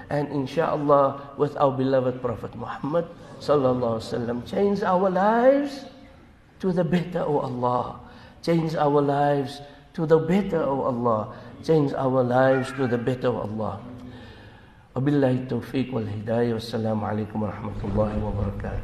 and 0.09 0.29
inshallah 0.31 1.35
with 1.37 1.57
our 1.57 1.73
beloved 1.73 2.23
Prophet 2.23 2.55
Muhammad 2.55 3.11
sallallahu 3.44 4.00
alaihi 4.00 4.12
wasallam. 4.14 4.38
Change 4.46 4.84
our 4.84 5.10
lives 5.10 5.86
to 6.60 6.72
the 6.72 6.84
better, 6.84 7.22
O 7.24 7.40
oh 7.40 7.48
Allah. 7.48 8.00
Change 8.44 8.76
our 8.76 9.02
lives 9.02 9.62
to 9.94 10.06
the 10.06 10.18
better, 10.20 10.64
O 10.64 10.72
oh 10.72 10.82
Allah. 10.92 11.34
Change 11.64 11.94
our 11.94 12.24
lives 12.24 12.72
to 12.76 12.88
the 12.88 12.98
better, 12.98 13.28
O 13.32 13.44
oh 13.44 13.48
Allah. 13.48 13.80
وبالله 15.00 15.32
التوفيق 15.32 15.96
والهداية 15.96 16.54
والسلام 16.54 17.00
عليكم 17.06 17.38
ورحمة 17.44 17.80
الله 17.88 18.12
وبركاته 18.26 18.84